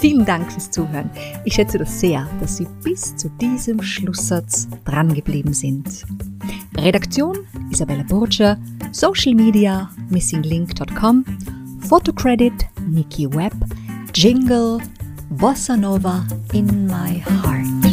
Vielen 0.00 0.24
Dank 0.24 0.52
fürs 0.52 0.70
Zuhören. 0.70 1.10
Ich 1.44 1.54
schätze 1.54 1.78
das 1.78 1.98
sehr, 1.98 2.28
dass 2.40 2.56
Sie 2.56 2.68
bis 2.84 3.16
zu 3.16 3.28
diesem 3.30 3.82
Schlusssatz 3.82 4.68
drangeblieben 4.84 5.52
sind. 5.52 6.04
Redaktion 6.76 7.38
Isabella 7.70 8.04
Burger, 8.04 8.56
Social 8.92 9.34
Media 9.34 9.90
missinglink.com, 10.08 11.24
Photocredit 11.80 12.66
Nikki 12.86 13.28
Webb, 13.34 13.56
Jingle 14.14 14.78
Bossa 15.30 15.76
Nova 15.76 16.24
in 16.52 16.86
my 16.86 17.20
heart. 17.20 17.87